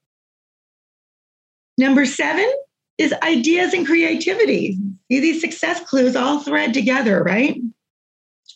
Number 1.78 2.06
seven 2.06 2.50
is 2.98 3.14
ideas 3.24 3.74
and 3.74 3.86
creativity. 3.86 4.78
See 5.12 5.20
these 5.20 5.42
success 5.42 5.80
clues 5.90 6.16
all 6.16 6.40
thread 6.40 6.74
together, 6.74 7.24
right? 7.24 7.60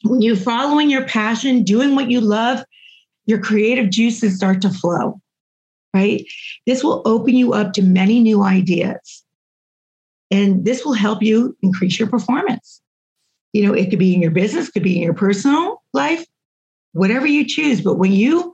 when 0.04 0.22
you're 0.22 0.36
following 0.36 0.90
your 0.90 1.06
passion, 1.06 1.64
doing 1.64 1.96
what 1.96 2.12
you 2.12 2.22
love, 2.22 2.64
your 3.26 3.40
creative 3.40 3.90
juices 3.90 4.36
start 4.36 4.62
to 4.62 4.70
flow, 4.70 5.20
right? 5.94 6.26
This 6.66 6.84
will 6.84 7.02
open 7.06 7.36
you 7.36 7.54
up 7.54 7.74
to 7.74 7.82
many 7.82 8.20
new 8.20 8.44
ideas. 8.44 9.24
And 10.36 10.66
this 10.66 10.84
will 10.84 10.94
help 10.94 11.24
you 11.24 11.56
increase 11.62 11.98
your 11.98 12.10
performance. 12.10 12.82
You 13.54 13.66
know, 13.66 13.74
it 13.74 13.90
could 13.90 14.00
be 14.00 14.14
in 14.14 14.22
your 14.22 14.32
business, 14.32 14.70
could 14.70 14.84
be 14.84 14.98
in 14.98 15.02
your 15.02 15.14
personal 15.14 15.82
life, 15.94 16.26
whatever 16.92 17.26
you 17.26 17.48
choose. 17.48 17.80
But 17.80 17.96
when 17.96 18.12
you 18.12 18.54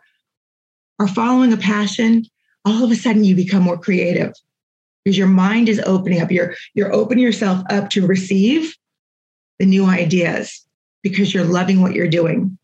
are 0.99 1.07
following 1.07 1.51
a 1.51 1.57
passion, 1.57 2.25
all 2.65 2.83
of 2.83 2.91
a 2.91 2.95
sudden 2.95 3.23
you 3.23 3.35
become 3.35 3.63
more 3.63 3.79
creative 3.79 4.31
because 5.03 5.17
your 5.17 5.27
mind 5.27 5.69
is 5.69 5.81
opening 5.87 6.21
up. 6.21 6.29
You're, 6.29 6.53
you're 6.75 6.93
opening 6.93 7.23
yourself 7.23 7.63
up 7.71 7.89
to 7.91 8.05
receive 8.05 8.75
the 9.57 9.65
new 9.65 9.87
ideas 9.87 10.63
because 11.01 11.33
you're 11.33 11.45
loving 11.45 11.81
what 11.81 11.93
you're 11.93 12.07
doing. 12.07 12.59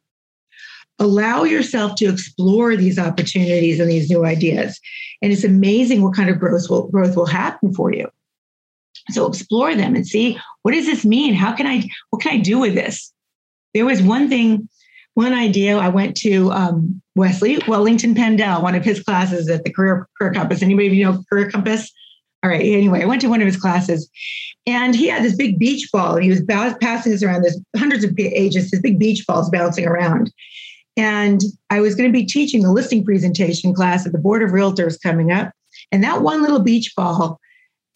Allow 0.99 1.43
yourself 1.43 1.95
to 1.95 2.06
explore 2.06 2.75
these 2.75 2.99
opportunities 2.99 3.80
and 3.80 3.89
these 3.89 4.12
new 4.12 4.25
ideas. 4.25 4.80
And 5.23 5.34
it's 5.34 5.43
amazing 5.43 6.03
what 6.03 6.15
kind 6.15 6.30
of 6.30 6.38
growth 6.38 6.69
will, 6.69 6.88
growth 6.89 7.15
will 7.15 7.25
happen 7.25 7.73
for 7.73 7.91
you. 7.91 8.08
So 9.10 9.26
explore 9.28 9.76
them 9.76 9.96
and 9.96 10.06
see 10.06 10.38
what 10.63 10.74
does 10.74 10.86
this 10.86 11.06
mean? 11.06 11.34
How 11.34 11.54
can 11.54 11.65
I, 11.65 11.84
what 12.10 12.22
can 12.22 12.34
I 12.34 12.38
do 12.39 12.60
with 12.60 12.76
this? 12.76 13.12
There 13.74 13.86
was 13.86 14.02
one 14.02 14.28
thing, 14.30 14.67
one 15.13 15.34
idea. 15.34 15.78
I 15.78 15.88
went 15.88 16.15
to 16.17 16.52
um, 16.52 17.02
Wesley 17.15 17.60
Wellington 17.67 18.15
Pendel, 18.15 18.62
one 18.62 18.76
of 18.76 18.84
his 18.84 19.02
classes 19.02 19.50
at 19.50 19.63
the 19.63 19.72
Career, 19.72 20.08
Career 20.17 20.34
Compass. 20.34 20.62
Anybody 20.62 20.89
you 20.89 21.06
know 21.06 21.24
Career 21.32 21.50
Compass? 21.50 21.91
All 22.43 22.50
right. 22.50 22.62
Anyway, 22.62 23.02
I 23.02 23.06
went 23.06 23.22
to 23.22 23.30
one 23.30 23.41
of 23.41 23.48
his 23.48 23.58
classes 23.58 24.10
and 24.65 24.96
he 24.96 25.08
had 25.08 25.24
this 25.24 25.36
big 25.36 25.58
beach 25.58 25.89
ball 25.91 26.15
and 26.15 26.24
he 26.24 26.30
was 26.30 26.43
passing 26.43 27.12
this 27.12 27.24
around. 27.24 27.41
There's 27.41 27.60
hundreds 27.76 28.04
of 28.04 28.13
ages, 28.20 28.70
this 28.70 28.82
big 28.82 29.00
beach 29.00 29.26
balls 29.28 29.50
bouncing 29.50 29.86
around. 29.86 30.32
And 30.98 31.41
I 31.70 31.80
was 31.80 31.96
going 31.96 32.12
to 32.12 32.13
be 32.13 32.26
teaching 32.26 32.65
a 32.65 32.72
listing 32.72 33.06
presentation 33.06 33.74
class 33.74 34.06
at 34.06 34.12
the 34.12 34.17
Board 34.17 34.43
of 34.43 34.52
Realtors 34.52 35.02
coming 35.02 35.32
up. 35.32 35.52
And 35.91 36.04
that 36.04 36.22
one 36.22 36.41
little 36.41 36.60
beach 36.60 36.93
ball 36.96 37.39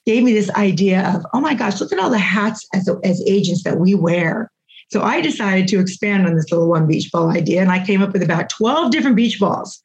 gave 0.06 0.24
me 0.24 0.34
this 0.34 0.50
idea 0.52 1.14
of, 1.16 1.26
oh 1.34 1.42
my 1.42 1.54
gosh, 1.54 1.80
look 1.80 1.92
at 1.92 2.00
all 2.00 2.10
the 2.10 2.18
hats 2.18 2.68
as, 2.74 2.90
as 3.04 3.24
agents 3.28 3.64
that 3.64 3.80
we 3.80 3.96
wear. 3.96 4.52
So 4.90 5.02
I 5.02 5.22
decided 5.22 5.68
to 5.70 5.80
expand 5.80 6.28
on 6.28 6.36
this 6.36 6.52
little 6.52 6.68
one 6.68 6.88
beach 6.88 7.12
ball 7.12 7.30
idea. 7.30 7.62
And 7.62 7.72
I 7.72 7.86
came 7.86 8.02
up 8.02 8.12
with 8.12 8.24
about 8.24 8.50
12 8.50 8.92
different 8.92 9.16
beach 9.16 9.40
balls. 9.40 9.82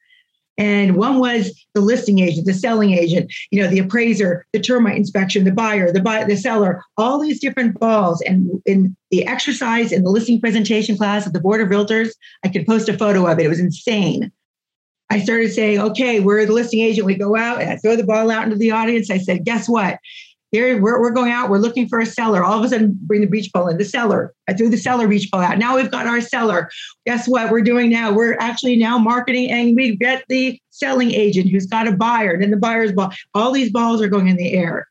And 0.57 0.95
one 0.95 1.19
was 1.19 1.53
the 1.75 1.81
listing 1.81 2.19
agent, 2.19 2.47
the 2.47 2.53
selling 2.53 2.91
agent, 2.91 3.31
you 3.51 3.61
know, 3.61 3.69
the 3.69 3.77
appraiser, 3.77 4.43
the 4.53 4.59
termite 4.59 4.97
inspection, 4.97 5.43
the 5.43 5.51
buyer, 5.51 5.91
the 5.91 6.01
buyer, 6.01 6.27
the 6.27 6.35
seller, 6.35 6.81
all 6.97 7.19
these 7.19 7.39
different 7.39 7.79
balls. 7.79 8.21
And 8.21 8.49
in 8.65 8.95
the 9.11 9.25
exercise 9.27 9.91
in 9.91 10.03
the 10.03 10.09
listing 10.09 10.41
presentation 10.41 10.97
class 10.97 11.27
at 11.27 11.33
the 11.33 11.39
Board 11.39 11.61
of 11.61 11.69
Realtors, 11.69 12.09
I 12.43 12.49
could 12.49 12.65
post 12.65 12.89
a 12.89 12.97
photo 12.97 13.27
of 13.27 13.37
it. 13.37 13.45
It 13.45 13.49
was 13.49 13.59
insane. 13.59 14.31
I 15.09 15.19
started 15.19 15.53
saying, 15.53 15.79
okay, 15.79 16.19
we're 16.19 16.45
the 16.45 16.53
listing 16.53 16.81
agent. 16.81 17.05
We 17.05 17.15
go 17.15 17.35
out 17.35 17.61
and 17.61 17.69
I 17.69 17.77
throw 17.77 17.95
the 17.95 18.03
ball 18.03 18.29
out 18.29 18.43
into 18.43 18.57
the 18.57 18.71
audience. 18.71 19.09
I 19.09 19.17
said, 19.17 19.45
guess 19.45 19.69
what? 19.69 19.99
Here 20.51 20.81
we're, 20.81 21.01
we're 21.01 21.11
going 21.11 21.31
out, 21.31 21.49
we're 21.49 21.57
looking 21.57 21.89
for 21.89 21.99
a 21.99 22.05
seller. 22.05 22.41
All 22.41 22.57
of 22.57 22.63
a 22.63 22.69
sudden, 22.69 22.97
bring 23.01 23.19
the 23.19 23.27
beach 23.27 23.51
ball 23.51 23.67
in, 23.67 23.77
the 23.77 23.83
seller. 23.83 24.33
I 24.47 24.53
threw 24.53 24.69
the 24.69 24.77
seller 24.77 25.07
beach 25.07 25.29
ball 25.29 25.41
out. 25.41 25.57
Now 25.57 25.75
we've 25.75 25.91
got 25.91 26.07
our 26.07 26.21
seller. 26.21 26.69
Guess 27.05 27.27
what 27.27 27.51
we're 27.51 27.61
doing 27.61 27.89
now? 27.89 28.13
We're 28.13 28.37
actually 28.39 28.77
now 28.77 28.97
marketing 28.97 29.51
and 29.51 29.75
we 29.75 29.97
get 29.97 30.23
the 30.29 30.59
selling 30.69 31.11
agent 31.11 31.49
who's 31.49 31.65
got 31.65 31.87
a 31.87 31.91
buyer, 31.91 32.31
and 32.31 32.43
then 32.43 32.51
the 32.51 32.57
buyer's 32.57 32.93
ball. 32.93 33.11
All 33.33 33.51
these 33.51 33.71
balls 33.71 34.01
are 34.01 34.07
going 34.07 34.27
in 34.27 34.37
the 34.37 34.53
air. 34.53 34.87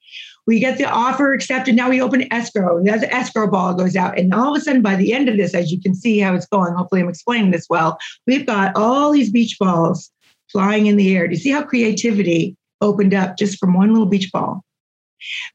We 0.46 0.60
get 0.60 0.78
the 0.78 0.84
offer 0.84 1.32
accepted. 1.32 1.74
Now 1.74 1.90
we 1.90 2.00
open 2.00 2.32
escrow, 2.32 2.76
and 2.76 2.86
the 2.86 3.12
escrow 3.12 3.50
ball 3.50 3.74
goes 3.74 3.96
out. 3.96 4.18
And 4.18 4.32
all 4.32 4.54
of 4.54 4.60
a 4.60 4.64
sudden, 4.64 4.82
by 4.82 4.94
the 4.94 5.12
end 5.12 5.28
of 5.28 5.36
this, 5.36 5.54
as 5.54 5.72
you 5.72 5.80
can 5.80 5.94
see 5.94 6.20
how 6.20 6.34
it's 6.34 6.46
going, 6.46 6.74
hopefully 6.74 7.00
I'm 7.00 7.08
explaining 7.08 7.50
this 7.50 7.66
well, 7.68 7.98
we've 8.26 8.46
got 8.46 8.76
all 8.76 9.12
these 9.12 9.30
beach 9.30 9.56
balls 9.58 10.10
flying 10.52 10.86
in 10.86 10.96
the 10.96 11.16
air. 11.16 11.26
Do 11.26 11.34
you 11.34 11.40
see 11.40 11.50
how 11.50 11.64
creativity 11.64 12.56
opened 12.80 13.14
up 13.14 13.36
just 13.36 13.58
from 13.58 13.74
one 13.74 13.92
little 13.92 14.06
beach 14.06 14.30
ball? 14.32 14.62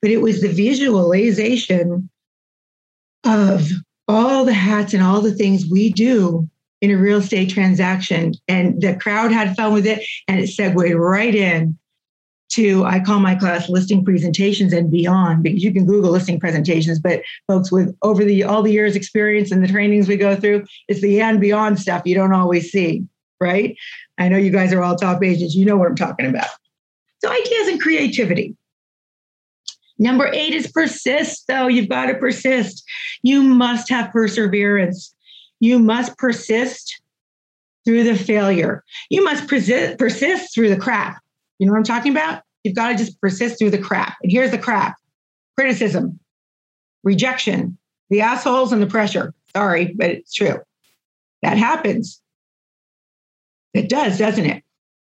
but 0.02 0.12
it 0.12 0.22
was 0.22 0.42
the 0.42 0.50
visualization 0.50 2.10
of 3.24 3.70
all 4.08 4.44
the 4.46 4.54
hats 4.54 4.94
and 4.94 5.04
all 5.04 5.22
the 5.22 5.34
things 5.34 5.70
we 5.70 5.92
do 5.92 6.50
in 6.82 6.92
a 6.92 6.98
real 6.98 7.20
estate 7.20 7.50
transaction. 7.50 8.34
And 8.48 8.82
the 8.82 8.96
crowd 8.96 9.32
had 9.32 9.56
fun 9.56 9.74
with 9.74 9.86
it 9.86 10.04
and 10.28 10.40
it 10.40 10.48
segued 10.48 10.94
right 10.96 11.36
in 11.36 11.78
to 12.52 12.84
I 12.84 13.00
call 13.00 13.20
my 13.20 13.36
class 13.36 13.70
listing 13.70 14.04
presentations 14.04 14.74
and 14.74 14.92
beyond 14.92 15.44
because 15.44 15.64
you 15.64 15.74
can 15.74 15.86
Google 15.86 16.12
listing 16.12 16.40
presentations, 16.40 17.00
but 17.00 17.22
folks 17.48 17.72
with 17.72 17.96
over 18.02 18.24
the 18.24 18.44
all 18.44 18.62
the 18.62 18.72
years 18.72 18.96
experience 18.96 19.52
and 19.52 19.64
the 19.64 19.68
trainings 19.68 20.08
we 20.08 20.18
go 20.18 20.36
through, 20.36 20.66
it's 20.88 21.02
the 21.02 21.22
and 21.22 21.40
beyond 21.40 21.80
stuff 21.80 22.04
you 22.06 22.16
don't 22.16 22.34
always 22.34 22.72
see, 22.72 23.06
right? 23.40 23.78
I 24.18 24.30
know 24.30 24.38
you 24.38 24.52
guys 24.52 24.74
are 24.74 24.84
all 24.84 24.96
top 24.96 25.24
agents, 25.24 25.56
you 25.56 25.66
know 25.66 25.78
what 25.78 25.88
I'm 25.88 25.96
talking 25.96 26.26
about. 26.26 26.50
So 27.24 27.32
ideas 27.32 27.68
and 27.68 27.82
creativity. 27.82 28.56
Number 29.98 30.28
eight 30.34 30.54
is 30.54 30.72
persist, 30.72 31.46
though. 31.48 31.68
You've 31.68 31.88
got 31.88 32.08
to 32.08 32.16
persist. 32.16 32.84
You 33.22 33.44
must 33.44 33.88
have 33.90 34.12
perseverance. 34.12 35.14
You 35.60 35.78
must 35.78 36.18
persist 36.18 37.00
through 37.86 38.06
the 38.06 38.18
failure. 38.18 38.84
You 39.12 39.24
must 39.24 39.48
persist, 39.48 40.00
persist 40.00 40.56
through 40.56 40.70
the 40.70 40.78
crap. 40.78 41.22
You 41.62 41.68
know 41.68 41.74
what 41.74 41.78
I'm 41.78 41.84
talking 41.84 42.12
about? 42.12 42.42
You've 42.64 42.76
got 42.76 42.90
to 42.90 42.96
just 42.96 43.22
persist 43.22 43.60
through 43.60 43.70
the 43.70 43.78
crap. 43.78 44.18
And 44.24 44.32
here's 44.32 44.50
the 44.50 44.58
crap 44.58 44.96
criticism, 45.56 46.20
rejection, 47.04 47.78
the 48.10 48.22
assholes, 48.22 48.74
and 48.74 48.82
the 48.82 48.88
pressure. 48.88 49.32
Sorry, 49.56 49.94
but 49.96 50.10
it's 50.10 50.34
true. 50.34 50.58
That 51.44 51.58
happens. 51.58 52.20
It 53.76 53.90
does, 53.90 54.18
doesn't 54.18 54.46
it? 54.46 54.64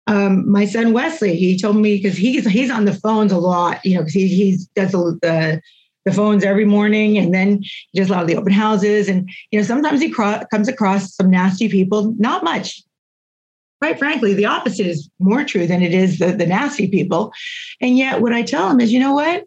Um, 0.07 0.51
my 0.51 0.65
son 0.65 0.91
Wesley, 0.91 1.37
he 1.37 1.57
told 1.57 1.77
me 1.77 1.95
because 1.95 2.17
he's 2.17 2.45
he's 2.45 2.69
on 2.69 2.83
the 2.83 2.93
phones 2.93 3.31
a 3.31 3.37
lot, 3.37 3.79
you 3.85 3.95
know, 3.95 4.01
because 4.01 4.13
he 4.13 4.27
he 4.27 4.57
does 4.75 4.91
the 4.91 5.61
the 6.03 6.11
phones 6.11 6.43
every 6.43 6.65
morning, 6.65 7.17
and 7.17 7.33
then 7.33 7.61
he 7.93 7.99
does 7.99 8.09
a 8.09 8.11
lot 8.11 8.21
of 8.21 8.27
the 8.27 8.35
open 8.35 8.51
houses, 8.51 9.07
and 9.07 9.29
you 9.51 9.59
know 9.59 9.65
sometimes 9.65 10.01
he 10.01 10.09
cro- 10.09 10.43
comes 10.51 10.67
across 10.67 11.15
some 11.15 11.31
nasty 11.31 11.69
people. 11.69 12.13
Not 12.19 12.43
much, 12.43 12.83
quite 13.83 13.99
frankly, 13.99 14.33
the 14.33 14.45
opposite 14.45 14.87
is 14.87 15.09
more 15.19 15.43
true 15.43 15.67
than 15.67 15.81
it 15.81 15.93
is 15.93 16.17
the, 16.19 16.27
the 16.27 16.45
nasty 16.45 16.87
people. 16.87 17.33
And 17.81 17.97
yet, 17.97 18.21
what 18.21 18.31
I 18.31 18.41
tell 18.41 18.69
them 18.69 18.79
is, 18.79 18.93
you 18.93 18.99
know 18.99 19.13
what? 19.13 19.43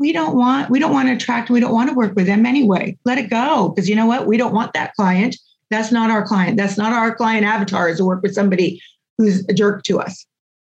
We 0.00 0.12
don't 0.12 0.36
want 0.36 0.70
we 0.70 0.80
don't 0.80 0.92
want 0.92 1.06
to 1.06 1.14
attract. 1.14 1.50
We 1.50 1.60
don't 1.60 1.72
want 1.72 1.88
to 1.90 1.94
work 1.94 2.16
with 2.16 2.26
them 2.26 2.46
anyway. 2.46 2.98
Let 3.04 3.16
it 3.16 3.30
go 3.30 3.68
because 3.68 3.88
you 3.88 3.94
know 3.94 4.06
what? 4.06 4.26
We 4.26 4.38
don't 4.38 4.52
want 4.52 4.72
that 4.72 4.92
client. 4.94 5.36
That's 5.70 5.92
not 5.92 6.10
our 6.10 6.26
client. 6.26 6.56
That's 6.56 6.76
not 6.76 6.92
our 6.92 7.14
client 7.14 7.46
avatar 7.46 7.88
is 7.88 7.98
to 7.98 8.04
work 8.04 8.24
with 8.24 8.34
somebody 8.34 8.82
who's 9.18 9.46
a 9.48 9.52
jerk 9.52 9.84
to 9.84 10.00
us, 10.00 10.26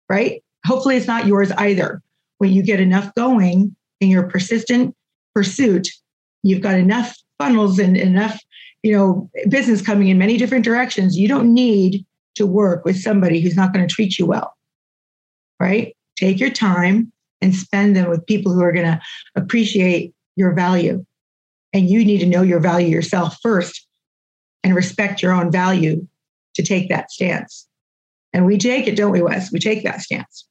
right? 0.07 0.43
Hopefully, 0.67 0.95
it's 0.95 1.07
not 1.07 1.25
yours 1.25 1.51
either. 1.53 2.03
When 2.37 2.53
you 2.53 2.61
get 2.61 2.79
enough 2.79 3.11
going 3.15 3.75
in 4.01 4.09
your 4.09 4.29
persistent 4.29 4.95
pursuit, 5.33 5.89
you've 6.43 6.61
got 6.61 6.75
enough 6.75 7.17
funnels 7.39 7.79
and 7.79 7.97
enough, 7.97 8.39
you 8.83 8.95
know, 8.95 9.31
business 9.49 9.81
coming 9.81 10.09
in 10.09 10.19
many 10.19 10.37
different 10.37 10.63
directions. 10.63 11.17
You 11.17 11.27
don't 11.27 11.51
need 11.51 12.05
to 12.39 12.47
work 12.47 12.83
with 12.83 12.99
somebody 12.99 13.39
who's 13.39 13.55
not 13.55 13.73
going 13.73 13.87
to 13.87 13.93
treat 13.93 14.17
you 14.17 14.25
well, 14.25 14.55
right? 15.59 15.95
Take 16.17 16.39
your 16.39 16.49
time 16.49 17.11
and 17.41 17.55
spend 17.55 17.95
them 17.95 18.09
with 18.09 18.25
people 18.25 18.51
who 18.51 18.61
are 18.61 18.71
going 18.71 18.85
to 18.85 18.99
appreciate 19.35 20.13
your 20.35 20.53
value. 20.53 21.05
And 21.73 21.89
you 21.89 22.03
need 22.03 22.19
to 22.19 22.25
know 22.25 22.41
your 22.41 22.59
value 22.59 22.87
yourself 22.87 23.37
first 23.41 23.85
and 24.63 24.73
respect 24.73 25.21
your 25.21 25.33
own 25.33 25.51
value 25.51 26.07
to 26.55 26.63
take 26.63 26.89
that 26.89 27.11
stance. 27.11 27.67
And 28.33 28.45
we 28.45 28.57
take 28.57 28.87
it, 28.87 28.95
don't 28.95 29.11
we, 29.11 29.21
Wes? 29.21 29.51
We 29.51 29.59
take 29.59 29.83
that 29.83 30.01
stance. 30.01 30.45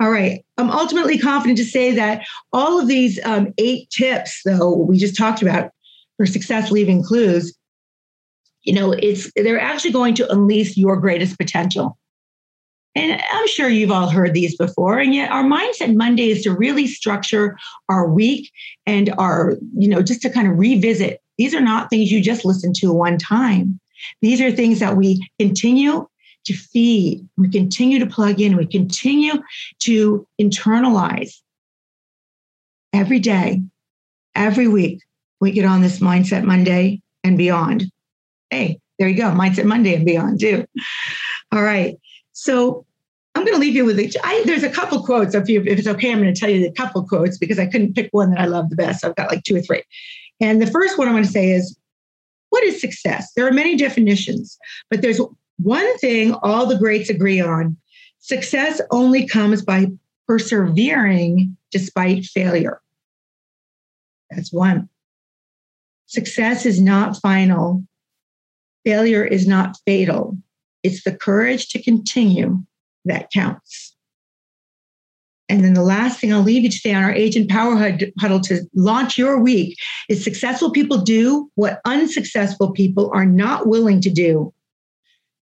All 0.00 0.10
right. 0.10 0.44
I'm 0.56 0.70
ultimately 0.70 1.18
confident 1.18 1.58
to 1.58 1.64
say 1.64 1.92
that 1.92 2.24
all 2.52 2.80
of 2.80 2.88
these 2.88 3.18
um, 3.24 3.52
eight 3.58 3.90
tips, 3.90 4.40
though, 4.44 4.74
we 4.74 4.98
just 4.98 5.16
talked 5.16 5.42
about 5.42 5.70
for 6.16 6.26
success 6.26 6.70
leaving 6.70 7.02
clues, 7.02 7.54
you 8.62 8.72
know 8.72 8.92
it's 8.92 9.30
they're 9.36 9.60
actually 9.60 9.92
going 9.92 10.14
to 10.14 10.30
unleash 10.30 10.76
your 10.76 10.96
greatest 10.96 11.38
potential. 11.38 11.96
And 12.96 13.22
i'm 13.32 13.46
sure 13.46 13.68
you've 13.68 13.92
all 13.92 14.08
heard 14.08 14.34
these 14.34 14.56
before 14.56 14.98
and 14.98 15.14
yet 15.14 15.30
our 15.30 15.44
mindset 15.44 15.94
monday 15.94 16.30
is 16.30 16.42
to 16.42 16.52
really 16.52 16.88
structure 16.88 17.56
our 17.88 18.08
week 18.08 18.50
and 18.84 19.14
our 19.16 19.56
you 19.76 19.88
know 19.88 20.02
just 20.02 20.22
to 20.22 20.30
kind 20.30 20.48
of 20.48 20.58
revisit. 20.58 21.20
These 21.38 21.54
are 21.54 21.60
not 21.60 21.88
things 21.88 22.12
you 22.12 22.20
just 22.20 22.44
listen 22.44 22.72
to 22.74 22.92
one 22.92 23.16
time. 23.16 23.80
These 24.20 24.42
are 24.42 24.50
things 24.50 24.80
that 24.80 24.96
we 24.96 25.26
continue 25.38 26.06
to 26.44 26.54
feed 26.54 27.26
we 27.36 27.48
continue 27.48 27.98
to 27.98 28.06
plug 28.06 28.40
in 28.40 28.56
we 28.56 28.66
continue 28.66 29.34
to 29.80 30.26
internalize. 30.40 31.36
Every 32.92 33.20
day 33.20 33.62
every 34.34 34.68
week 34.68 35.02
we 35.40 35.52
get 35.52 35.64
on 35.64 35.82
this 35.82 36.00
mindset 36.00 36.44
monday 36.44 37.00
and 37.24 37.36
beyond 37.36 37.90
hey, 38.50 38.78
there 38.98 39.08
you 39.08 39.16
go, 39.16 39.30
Mindset 39.30 39.64
Monday 39.64 39.94
and 39.94 40.04
beyond 40.04 40.40
too. 40.40 40.66
All 41.52 41.62
right. 41.62 41.96
So 42.32 42.84
I'm 43.34 43.44
going 43.44 43.54
to 43.54 43.60
leave 43.60 43.74
you 43.74 43.84
with 43.84 43.98
it. 43.98 44.16
There's 44.44 44.62
a 44.62 44.70
couple 44.70 45.02
quotes. 45.04 45.34
If, 45.34 45.48
you, 45.48 45.62
if 45.62 45.78
it's 45.78 45.88
okay, 45.88 46.12
I'm 46.12 46.20
going 46.20 46.32
to 46.32 46.38
tell 46.38 46.50
you 46.50 46.60
the 46.60 46.72
couple 46.72 47.02
quotes 47.06 47.38
because 47.38 47.58
I 47.58 47.66
couldn't 47.66 47.94
pick 47.94 48.08
one 48.12 48.30
that 48.30 48.40
I 48.40 48.46
love 48.46 48.70
the 48.70 48.76
best. 48.76 49.04
I've 49.04 49.16
got 49.16 49.30
like 49.30 49.44
two 49.44 49.56
or 49.56 49.60
three. 49.60 49.82
And 50.40 50.60
the 50.60 50.66
first 50.66 50.98
one 50.98 51.06
I'm 51.06 51.14
going 51.14 51.24
to 51.24 51.30
say 51.30 51.50
is, 51.50 51.76
what 52.48 52.64
is 52.64 52.80
success? 52.80 53.32
There 53.36 53.46
are 53.46 53.52
many 53.52 53.76
definitions, 53.76 54.58
but 54.90 55.02
there's 55.02 55.20
one 55.58 55.98
thing 55.98 56.34
all 56.42 56.66
the 56.66 56.78
greats 56.78 57.08
agree 57.08 57.40
on. 57.40 57.76
Success 58.18 58.80
only 58.90 59.26
comes 59.26 59.62
by 59.62 59.86
persevering 60.26 61.56
despite 61.70 62.24
failure. 62.24 62.80
That's 64.30 64.52
one. 64.52 64.88
Success 66.06 66.66
is 66.66 66.80
not 66.80 67.16
final, 67.18 67.84
failure 68.84 69.24
is 69.24 69.46
not 69.46 69.76
fatal. 69.86 70.36
It's 70.82 71.04
the 71.04 71.14
courage 71.14 71.68
to 71.70 71.82
continue 71.82 72.62
that 73.04 73.30
counts. 73.30 73.94
And 75.48 75.64
then 75.64 75.74
the 75.74 75.82
last 75.82 76.20
thing 76.20 76.32
I'll 76.32 76.42
leave 76.42 76.62
you 76.62 76.70
today 76.70 76.94
on 76.94 77.02
our 77.02 77.12
Agent 77.12 77.50
Power 77.50 77.76
Huddle 78.20 78.40
to 78.42 78.64
launch 78.72 79.18
your 79.18 79.40
week 79.40 79.76
is 80.08 80.22
successful 80.22 80.70
people 80.70 80.98
do 80.98 81.50
what 81.56 81.80
unsuccessful 81.84 82.70
people 82.70 83.10
are 83.12 83.26
not 83.26 83.66
willing 83.66 84.00
to 84.02 84.10
do. 84.10 84.54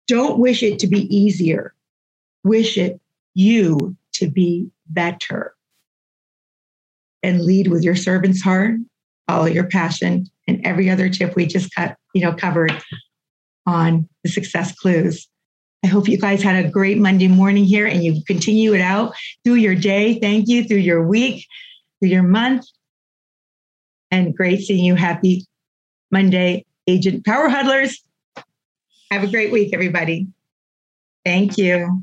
Don't 0.08 0.38
wish 0.38 0.62
it 0.62 0.78
to 0.78 0.86
be 0.86 1.14
easier. 1.14 1.74
Wish 2.44 2.78
it 2.78 2.98
you 3.34 3.94
to 4.14 4.30
be 4.30 4.70
better. 4.88 5.54
And 7.22 7.42
lead 7.42 7.68
with 7.68 7.84
your 7.84 7.94
servant's 7.94 8.40
heart, 8.40 8.76
follow 9.28 9.44
your 9.44 9.64
passion, 9.64 10.30
and 10.48 10.66
every 10.66 10.88
other 10.88 11.10
tip 11.10 11.36
we 11.36 11.44
just 11.44 11.74
cut, 11.74 11.96
you 12.14 12.22
know, 12.22 12.32
covered 12.32 12.72
on 13.70 14.08
the 14.24 14.30
success 14.30 14.72
clues. 14.74 15.28
I 15.82 15.86
hope 15.86 16.08
you 16.08 16.18
guys 16.18 16.42
had 16.42 16.62
a 16.62 16.68
great 16.68 16.98
Monday 16.98 17.28
morning 17.28 17.64
here 17.64 17.86
and 17.86 18.04
you 18.04 18.22
continue 18.26 18.74
it 18.74 18.82
out 18.82 19.14
through 19.44 19.54
your 19.54 19.74
day. 19.74 20.18
Thank 20.18 20.48
you 20.48 20.64
through 20.64 20.78
your 20.78 21.06
week, 21.06 21.46
through 21.98 22.10
your 22.10 22.22
month. 22.22 22.66
And 24.10 24.36
great 24.36 24.60
seeing 24.60 24.84
you. 24.84 24.96
Happy 24.96 25.46
Monday, 26.10 26.66
Agent 26.86 27.24
Power 27.24 27.48
Huddlers. 27.48 28.02
Have 29.10 29.24
a 29.24 29.28
great 29.28 29.52
week, 29.52 29.70
everybody. 29.72 30.26
Thank 31.24 31.56
you. 31.56 32.02